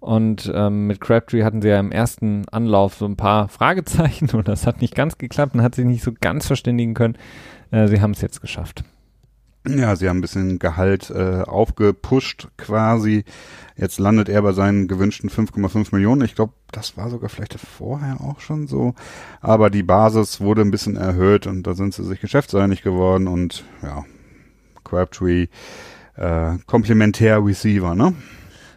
[0.00, 4.48] Und ähm, mit Crabtree hatten sie ja im ersten Anlauf so ein paar Fragezeichen und
[4.48, 7.16] das hat nicht ganz geklappt und hat sich nicht so ganz verständigen können.
[7.70, 8.84] Äh, sie haben es jetzt geschafft.
[9.66, 13.24] Ja, sie haben ein bisschen Gehalt äh, aufgepusht quasi.
[13.76, 16.22] Jetzt landet er bei seinen gewünschten 5,5 Millionen.
[16.22, 18.94] Ich glaube, das war sogar vielleicht vorher auch schon so.
[19.40, 23.64] Aber die Basis wurde ein bisschen erhöht und da sind sie sich geschäftseinig geworden und
[23.82, 24.04] ja,
[24.84, 25.48] Crabtree
[26.16, 28.14] äh, komplementär Receiver, ne?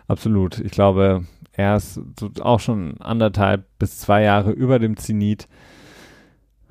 [0.08, 0.60] Absolut.
[0.60, 2.00] Ich glaube, er ist
[2.40, 5.48] auch schon anderthalb bis zwei Jahre über dem Zenit.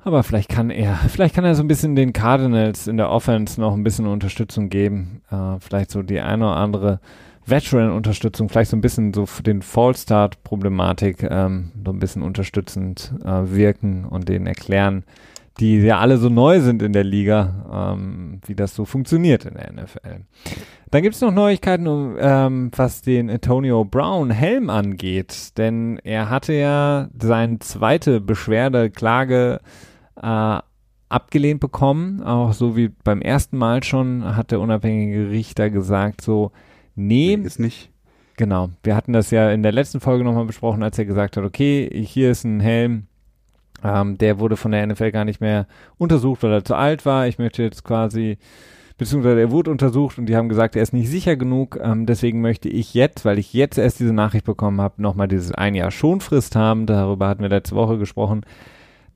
[0.07, 3.59] Aber vielleicht kann er, vielleicht kann er so ein bisschen den Cardinals in der Offense
[3.59, 5.21] noch ein bisschen Unterstützung geben.
[5.29, 7.01] Äh, vielleicht so die eine oder andere
[7.45, 13.53] Veteran-Unterstützung, vielleicht so ein bisschen so für den Fallstart-Problematik ähm, so ein bisschen unterstützend äh,
[13.53, 15.03] wirken und denen erklären,
[15.59, 19.55] die ja alle so neu sind in der Liga, ähm, wie das so funktioniert in
[19.55, 20.21] der NFL.
[20.89, 26.29] Dann gibt es noch Neuigkeiten, um, ähm, was den Antonio Brown Helm angeht, denn er
[26.29, 29.59] hatte ja seine zweite Beschwerde, Klage
[30.21, 30.59] äh,
[31.09, 32.21] abgelehnt bekommen.
[32.23, 36.51] Auch so wie beim ersten Mal schon hat der unabhängige Richter gesagt, so,
[36.95, 37.33] nee.
[37.35, 37.91] Ist nicht.
[38.37, 38.69] Genau.
[38.83, 41.89] Wir hatten das ja in der letzten Folge nochmal besprochen, als er gesagt hat, okay,
[42.05, 43.07] hier ist ein Helm,
[43.83, 47.27] ähm, der wurde von der NFL gar nicht mehr untersucht, weil er zu alt war.
[47.27, 48.37] Ich möchte jetzt quasi,
[48.97, 51.79] beziehungsweise er wurde untersucht und die haben gesagt, er ist nicht sicher genug.
[51.81, 55.51] Ähm, deswegen möchte ich jetzt, weil ich jetzt erst diese Nachricht bekommen habe, nochmal dieses
[55.51, 56.85] ein Jahr Schonfrist haben.
[56.85, 58.41] Darüber hatten wir letzte Woche gesprochen.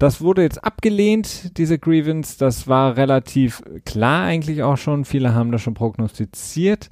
[0.01, 2.35] Das wurde jetzt abgelehnt, diese Grievance.
[2.39, 5.05] Das war relativ klar eigentlich auch schon.
[5.05, 6.89] Viele haben das schon prognostiziert.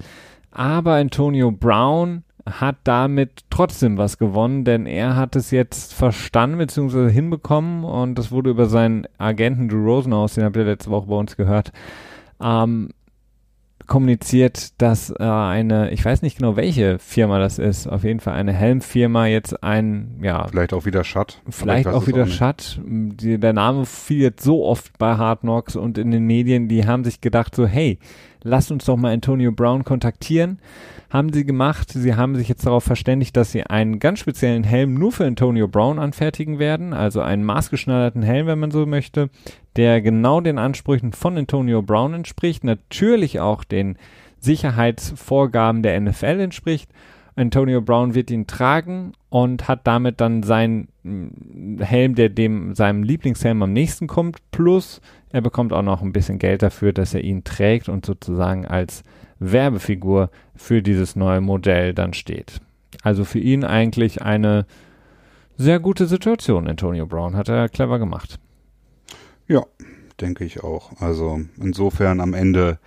[0.52, 7.10] Aber Antonio Brown hat damit trotzdem was gewonnen, denn er hat es jetzt verstanden bzw.
[7.10, 11.16] hinbekommen und das wurde über seinen Agenten Drew Rosenhaus, den habt ihr letzte Woche bei
[11.16, 11.72] uns gehört,
[12.40, 12.90] ähm,
[13.90, 18.34] kommuniziert, dass äh, eine, ich weiß nicht genau welche Firma das ist, auf jeden Fall
[18.34, 20.46] eine Helmfirma jetzt ein, ja.
[20.46, 21.42] Vielleicht auch wieder Schatt.
[21.50, 22.80] Vielleicht auch wieder Schatt.
[22.86, 27.02] der Name fiel jetzt so oft bei Hard Knocks und in den Medien, die haben
[27.02, 27.98] sich gedacht so, hey,
[28.42, 30.58] lasst uns doch mal Antonio Brown kontaktieren.
[31.10, 31.90] Haben sie gemacht.
[31.92, 35.66] Sie haben sich jetzt darauf verständigt, dass sie einen ganz speziellen Helm nur für Antonio
[35.66, 36.92] Brown anfertigen werden.
[36.92, 39.30] Also einen maßgeschneiderten Helm, wenn man so möchte,
[39.76, 42.64] der genau den Ansprüchen von Antonio Brown entspricht.
[42.64, 43.96] Natürlich auch den
[44.38, 46.90] Sicherheitsvorgaben der NFL entspricht.
[47.36, 53.02] Antonio Brown wird ihn tragen und hat damit dann seinen mm, Helm, der dem seinem
[53.02, 55.00] Lieblingshelm am nächsten kommt, plus
[55.32, 59.02] er bekommt auch noch ein bisschen Geld dafür, dass er ihn trägt und sozusagen als
[59.38, 62.60] Werbefigur für dieses neue Modell dann steht.
[63.02, 64.66] Also für ihn eigentlich eine
[65.56, 67.36] sehr gute Situation, Antonio Brown.
[67.36, 68.38] Hat er clever gemacht.
[69.46, 69.64] Ja,
[70.20, 71.00] denke ich auch.
[71.00, 72.78] Also insofern am Ende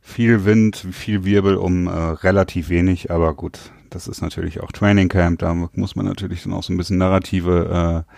[0.00, 3.58] viel Wind, viel Wirbel um äh, relativ wenig, aber gut,
[3.88, 6.98] das ist natürlich auch Training Camp, da muss man natürlich dann auch so ein bisschen
[6.98, 8.12] Narrative äh,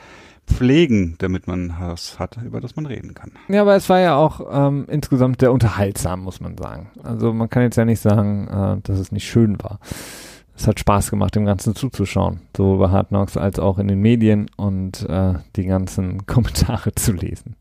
[0.47, 3.33] pflegen, damit man was hat, über das man reden kann.
[3.49, 6.91] Ja, aber es war ja auch ähm, insgesamt sehr unterhaltsam, muss man sagen.
[7.03, 9.81] Also man kann jetzt ja nicht sagen, äh, dass es nicht schön war.
[10.57, 14.01] Es hat Spaß gemacht, dem Ganzen zuzuschauen, sowohl bei Hard Knocks als auch in den
[14.01, 17.57] Medien und äh, die ganzen Kommentare zu lesen.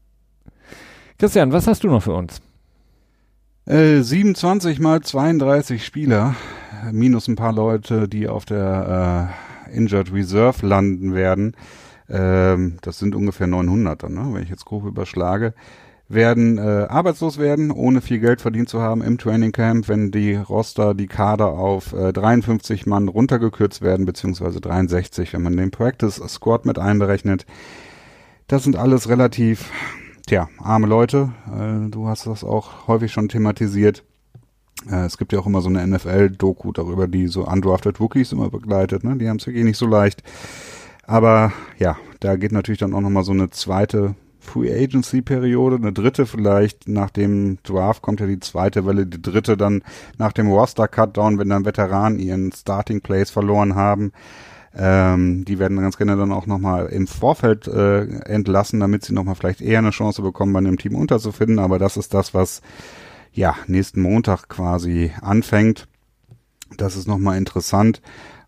[1.18, 2.42] Christian, was hast du noch für uns?
[3.66, 6.36] Äh, 27 mal 32 Spieler,
[6.92, 9.32] minus ein paar Leute, die auf der
[9.70, 11.56] äh, Injured Reserve landen werden
[12.10, 15.54] ähm, das sind ungefähr 900 dann, ne, wenn ich jetzt grob überschlage,
[16.08, 20.36] werden äh, arbeitslos werden, ohne viel Geld verdient zu haben im Training Camp, wenn die
[20.36, 26.22] Roster, die Kader auf äh, 53 Mann runtergekürzt werden, beziehungsweise 63, wenn man den Practice
[26.28, 27.46] Squad mit einberechnet.
[28.48, 29.72] Das sind alles relativ,
[30.28, 31.32] tja, arme Leute.
[31.48, 34.04] Äh, du hast das auch häufig schon thematisiert.
[34.88, 38.52] Äh, es gibt ja auch immer so eine NFL-Doku darüber, die so undrafted Rookies immer
[38.52, 39.04] begleitet.
[39.04, 39.18] Ne?
[39.18, 40.22] Die haben es wirklich nicht so leicht.
[41.08, 45.92] Aber ja, da geht natürlich dann auch nochmal so eine zweite Free Agency Periode, eine
[45.92, 49.84] dritte vielleicht nach dem Draft kommt ja die zweite Welle, die dritte dann
[50.18, 54.12] nach dem Roster Cutdown, wenn dann Veteranen ihren Starting Place verloren haben.
[54.78, 59.36] Ähm, die werden ganz gerne dann auch nochmal im Vorfeld äh, entlassen, damit sie nochmal
[59.36, 61.60] vielleicht eher eine Chance bekommen, bei einem Team unterzufinden.
[61.60, 62.62] Aber das ist das, was
[63.32, 65.88] ja nächsten Montag quasi anfängt.
[66.78, 68.02] Das ist nochmal interessant,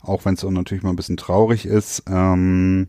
[0.08, 2.04] auch wenn es natürlich mal ein bisschen traurig ist.
[2.08, 2.88] Ähm,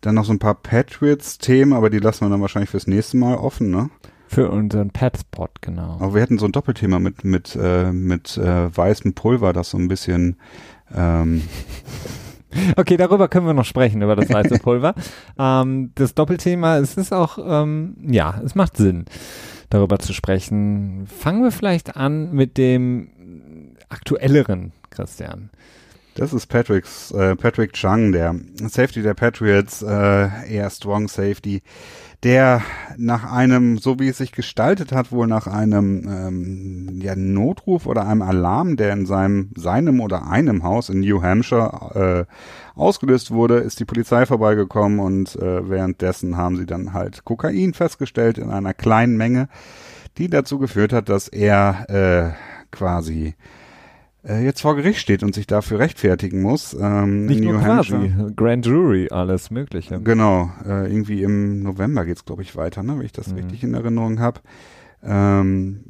[0.00, 3.36] dann noch so ein paar Patriots-Themen, aber die lassen wir dann wahrscheinlich fürs nächste Mal
[3.36, 3.90] offen, ne?
[4.26, 5.98] Für unseren Pet-Spot, genau.
[6.00, 9.78] Aber wir hätten so ein Doppelthema mit, mit, äh, mit äh, weißem Pulver, das so
[9.78, 10.36] ein bisschen
[10.94, 11.42] ähm,
[12.76, 14.94] Okay, darüber können wir noch sprechen, über das weiße Pulver.
[15.38, 19.04] ähm, das Doppelthema, es ist auch, ähm, ja, es macht Sinn,
[19.70, 21.06] darüber zu sprechen.
[21.06, 23.08] Fangen wir vielleicht an mit dem
[23.88, 25.50] aktuelleren, Christian.
[26.14, 28.36] Das ist Patricks, äh, Patrick Chung, der
[28.68, 31.60] Safety der Patriots, äh, eher Strong Safety,
[32.22, 32.62] der
[32.96, 38.06] nach einem, so wie es sich gestaltet hat, wohl nach einem ähm, ja, Notruf oder
[38.06, 43.56] einem Alarm, der in seinem, seinem oder einem Haus in New Hampshire äh, ausgelöst wurde,
[43.56, 48.72] ist die Polizei vorbeigekommen und äh, währenddessen haben sie dann halt Kokain festgestellt in einer
[48.72, 49.48] kleinen Menge,
[50.16, 53.34] die dazu geführt hat, dass er äh, quasi
[54.26, 56.74] jetzt vor Gericht steht und sich dafür rechtfertigen muss.
[56.78, 60.00] Ähm, Nicht nur quasi, Grand Jury, alles Mögliche.
[60.00, 63.36] Genau, äh, irgendwie im November geht's glaube ich weiter, ne, wenn ich das mhm.
[63.36, 64.40] richtig in Erinnerung habe.
[65.02, 65.84] Ähm,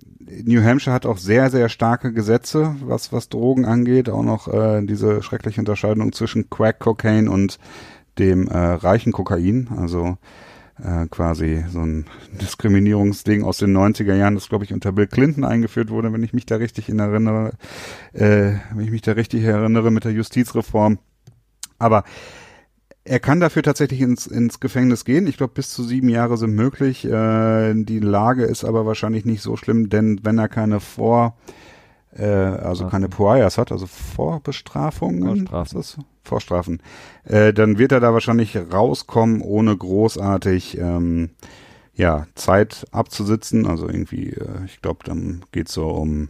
[0.45, 4.09] New Hampshire hat auch sehr, sehr starke Gesetze, was, was Drogen angeht.
[4.09, 7.59] Auch noch äh, diese schreckliche Unterscheidung zwischen Crack Cocaine und
[8.19, 9.69] dem äh, reichen Kokain.
[9.77, 10.17] Also
[10.83, 12.07] äh, quasi so ein
[12.41, 16.33] Diskriminierungsding aus den 90er Jahren, das glaube ich unter Bill Clinton eingeführt wurde, wenn ich
[16.33, 17.53] mich da richtig erinnere,
[18.13, 20.99] äh, wenn ich mich da richtig erinnere mit der Justizreform.
[21.79, 22.05] Aber
[23.05, 25.27] er kann dafür tatsächlich ins, ins Gefängnis gehen.
[25.27, 27.05] Ich glaube, bis zu sieben Jahre sind möglich.
[27.05, 31.37] Äh, die Lage ist aber wahrscheinlich nicht so schlimm, denn wenn er keine Vor-
[32.17, 36.83] äh, also keine Poias hat, also Vorbestrafungen, Vorstrafen, Vorstrafen.
[37.25, 41.31] Äh, dann wird er da wahrscheinlich rauskommen, ohne großartig ähm,
[41.95, 43.67] ja, Zeit abzusitzen.
[43.67, 46.29] Also irgendwie, äh, ich glaube, dann geht's so um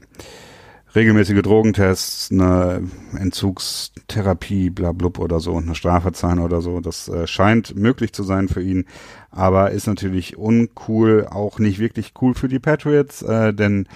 [0.95, 6.80] regelmäßige Drogentests, eine Entzugstherapie, bla blub oder so, eine Strafe zahlen oder so.
[6.80, 8.87] Das äh, scheint möglich zu sein für ihn,
[9.30, 13.89] aber ist natürlich uncool, auch nicht wirklich cool für die Patriots, äh, denn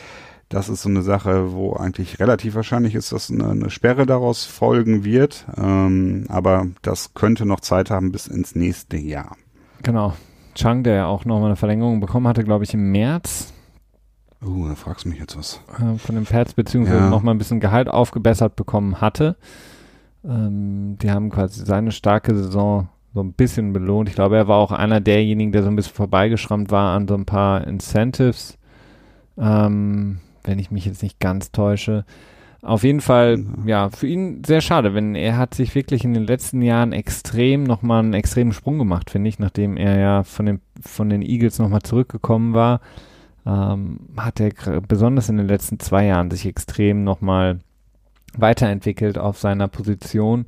[0.48, 4.44] das ist so eine Sache, wo eigentlich relativ wahrscheinlich ist, dass eine, eine Sperre daraus
[4.44, 5.46] folgen wird.
[5.56, 9.36] Ähm, aber das könnte noch Zeit haben bis ins nächste Jahr.
[9.82, 10.14] Genau.
[10.54, 13.52] Chang, der ja auch nochmal eine Verlängerung bekommen hatte, glaube ich, im März.
[14.44, 15.60] Uh, da fragst du mich jetzt was.
[15.78, 17.10] Äh, von den Pads, beziehungsweise ja.
[17.10, 19.36] nochmal ein bisschen Gehalt aufgebessert bekommen hatte.
[20.24, 24.08] Ähm, die haben quasi seine starke Saison so ein bisschen belohnt.
[24.08, 27.14] Ich glaube, er war auch einer derjenigen, der so ein bisschen vorbeigeschrammt war an so
[27.14, 28.58] ein paar Incentives.
[29.36, 32.04] Ähm, wenn ich mich jetzt nicht ganz täusche.
[32.60, 36.24] Auf jeden Fall, ja, für ihn sehr schade, wenn er hat sich wirklich in den
[36.24, 40.60] letzten Jahren extrem nochmal einen extremen Sprung gemacht, finde ich, nachdem er ja von den,
[40.80, 42.80] von den Eagles nochmal zurückgekommen war,
[43.46, 47.60] ähm, hat er besonders in den letzten zwei Jahren sich extrem nochmal
[48.36, 50.46] weiterentwickelt auf seiner Position,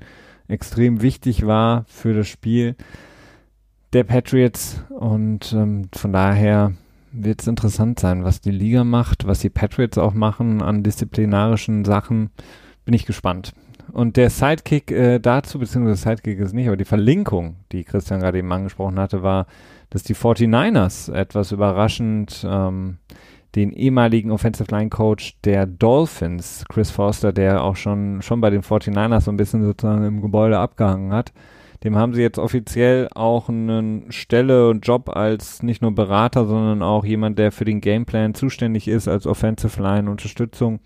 [0.49, 2.75] extrem wichtig war für das Spiel
[3.93, 6.73] der Patriots und ähm, von daher
[7.13, 11.85] wird es interessant sein, was die Liga macht, was die Patriots auch machen an disziplinarischen
[11.85, 12.31] Sachen.
[12.85, 13.53] Bin ich gespannt.
[13.93, 18.39] Und der Sidekick äh, dazu, beziehungsweise Sidekick ist nicht, aber die Verlinkung, die Christian gerade
[18.39, 19.47] eben angesprochen hatte, war,
[19.91, 22.99] dass die 49ers etwas überraschend ähm,
[23.57, 28.63] den ehemaligen Offensive Line Coach der Dolphins, Chris Foster, der auch schon, schon bei den
[28.63, 31.33] 49ers so ein bisschen sozusagen im Gebäude abgehangen hat,
[31.83, 36.83] dem haben sie jetzt offiziell auch eine Stelle und Job als nicht nur Berater, sondern
[36.83, 40.81] auch jemand, der für den Gameplan zuständig ist, als Offensive Line Unterstützung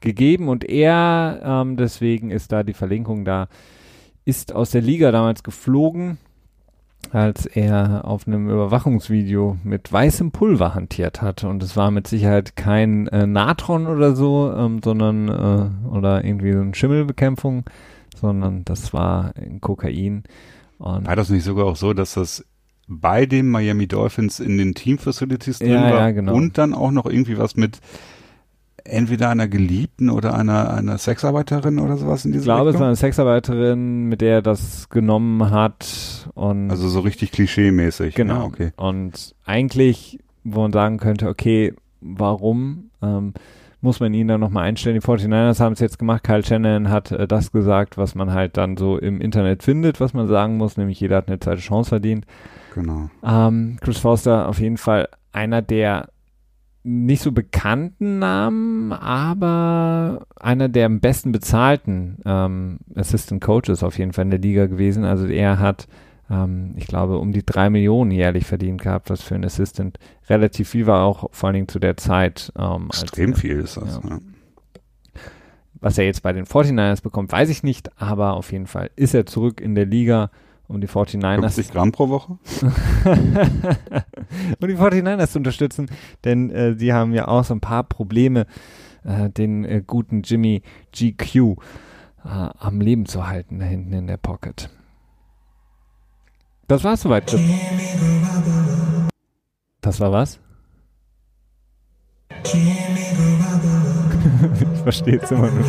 [0.00, 0.48] gegeben.
[0.48, 3.48] Und er, ähm, deswegen ist da die Verlinkung da,
[4.24, 6.18] ist aus der Liga damals geflogen,
[7.12, 11.44] als er auf einem Überwachungsvideo mit weißem Pulver hantiert hat.
[11.44, 16.52] Und es war mit Sicherheit kein äh, Natron oder so, ähm, sondern äh, oder irgendwie
[16.52, 17.64] so eine Schimmelbekämpfung,
[18.24, 20.24] sondern das war in Kokain.
[20.78, 22.44] Und war das nicht sogar auch so, dass das
[22.86, 26.34] bei den Miami Dolphins in den Team Facilities drin ja, war ja, genau.
[26.34, 27.80] und dann auch noch irgendwie was mit
[28.84, 32.74] entweder einer Geliebten oder einer, einer Sexarbeiterin oder sowas in diesem Ich glaube, Richtung?
[32.74, 36.28] es war eine Sexarbeiterin, mit der er das genommen hat.
[36.34, 38.14] Und also so richtig klischee-mäßig.
[38.14, 38.40] Genau.
[38.40, 38.72] Ja, okay.
[38.76, 42.90] Und eigentlich, wo man sagen könnte, okay, warum?
[43.02, 43.32] Ähm,
[43.84, 44.98] muss man ihn dann nochmal einstellen.
[44.98, 46.24] Die 49ers haben es jetzt gemacht.
[46.24, 50.14] Kyle Shannon hat äh, das gesagt, was man halt dann so im Internet findet, was
[50.14, 52.26] man sagen muss, nämlich jeder hat eine zweite Chance verdient.
[52.74, 53.10] Genau.
[53.22, 56.08] Ähm, Chris Foster auf jeden Fall einer der
[56.82, 64.12] nicht so bekannten Namen, aber einer der am besten bezahlten ähm, Assistant Coaches auf jeden
[64.12, 65.04] Fall in der Liga gewesen.
[65.04, 65.86] Also er hat,
[66.30, 69.98] ähm, ich glaube, um die drei Millionen jährlich verdient gehabt, was für ein Assistant
[70.28, 72.52] relativ viel war, auch vor allen Dingen zu der Zeit.
[72.58, 74.00] Ähm, Extrem als, viel ist das.
[74.02, 74.10] ja.
[74.10, 74.18] Ja.
[75.80, 79.12] Was er jetzt bei den 49ers bekommt, weiß ich nicht, aber auf jeden Fall ist
[79.12, 80.30] er zurück in der Liga,
[80.66, 82.38] um die 49ers 50 Gramm pro Woche?
[83.04, 85.90] um die 49ers zu unterstützen,
[86.24, 88.46] denn äh, sie haben ja auch so ein paar Probleme,
[89.04, 91.48] äh, den äh, guten Jimmy GQ äh,
[92.24, 94.70] am Leben zu halten, da hinten in der Pocket.
[96.66, 97.30] Das war's soweit.
[99.82, 100.40] Das war was?
[102.44, 102.52] ich
[104.82, 105.64] verstehe es immer nur.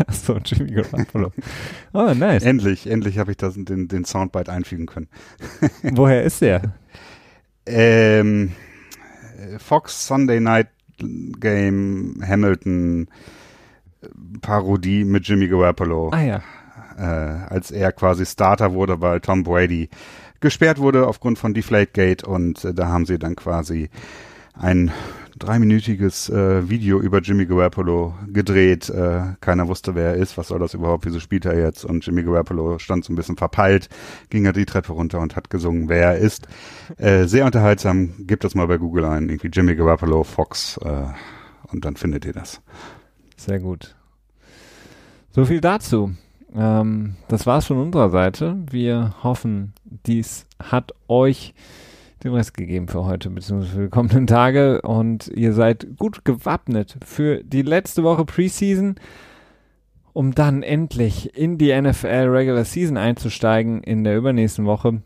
[0.06, 1.32] Achso, Jimmy Garoppolo.
[1.92, 2.42] Oh, nice.
[2.42, 5.08] Endlich, endlich habe ich das, den, den Soundbite einfügen können.
[5.82, 6.74] Woher ist der?
[7.66, 8.52] Ähm,
[9.38, 10.68] äh, Fox Sunday Night
[10.98, 13.08] Game Hamilton
[14.40, 16.42] Parodie mit Jimmy Garoppolo, Ah ja.
[17.00, 19.88] Äh, als er quasi Starter wurde, weil Tom Brady
[20.40, 23.90] gesperrt wurde aufgrund von Deflategate und äh, da haben sie dann quasi
[24.54, 24.90] ein
[25.38, 28.90] dreiminütiges äh, Video über Jimmy Garoppolo gedreht.
[28.90, 31.84] Äh, keiner wusste, wer er ist, was soll das überhaupt, wieso spielt er jetzt?
[31.84, 33.88] Und Jimmy Garoppolo stand so ein bisschen verpeilt,
[34.28, 36.46] ging er die Treppe runter und hat gesungen, wer er ist.
[36.98, 41.04] Äh, sehr unterhaltsam, gebt das mal bei Google ein, irgendwie Jimmy Garoppolo, Fox äh,
[41.72, 42.60] und dann findet ihr das.
[43.36, 43.96] Sehr gut.
[45.30, 46.12] So viel dazu.
[46.54, 48.56] Ähm, das war's von unserer Seite.
[48.70, 51.54] Wir hoffen, dies hat euch
[52.24, 56.98] den Rest gegeben für heute, beziehungsweise für die kommenden Tage und ihr seid gut gewappnet
[57.04, 58.96] für die letzte Woche Preseason,
[60.12, 65.02] um dann endlich in die NFL Regular Season einzusteigen in der übernächsten Woche.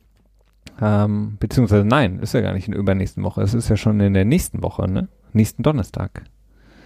[0.81, 4.01] Ähm, beziehungsweise nein, ist ja gar nicht in der übernächsten Woche, es ist ja schon
[4.01, 5.09] in der nächsten Woche, ne?
[5.33, 6.25] Nächsten Donnerstag.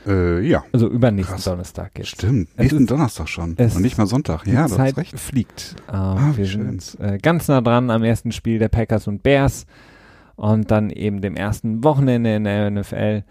[0.06, 1.44] Äh, ja, Also übernächsten Krass.
[1.44, 2.08] Donnerstag jetzt.
[2.08, 2.48] stimmt.
[2.56, 3.54] Es Nächsten ist- Donnerstag schon.
[3.54, 4.44] Und nicht mal Sonntag.
[4.44, 5.18] Die Ja, du Zeit recht.
[5.18, 5.76] fliegt.
[5.88, 6.78] Äh, wie wir schön.
[6.80, 9.66] sind äh, ganz nah dran am ersten Spiel der Packers und Bears
[10.36, 13.24] und dann eben dem ersten Wochenende in der NFL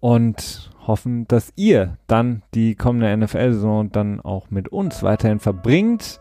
[0.00, 6.20] und hoffen, dass ihr dann die kommende NFL-Saison dann auch mit uns weiterhin verbringt.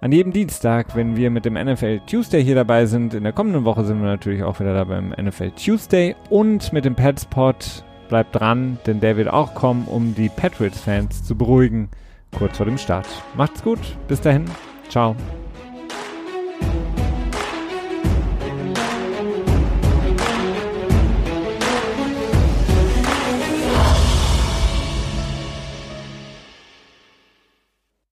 [0.00, 3.12] An jedem Dienstag, wenn wir mit dem NFL Tuesday hier dabei sind.
[3.12, 6.86] In der kommenden Woche sind wir natürlich auch wieder dabei im NFL Tuesday und mit
[6.86, 7.84] dem Petspot.
[8.10, 11.88] Bleibt dran, denn der wird auch kommen, um die Patriots-Fans zu beruhigen
[12.36, 13.06] kurz vor dem Start.
[13.36, 14.44] Macht's gut, bis dahin,
[14.88, 15.16] ciao.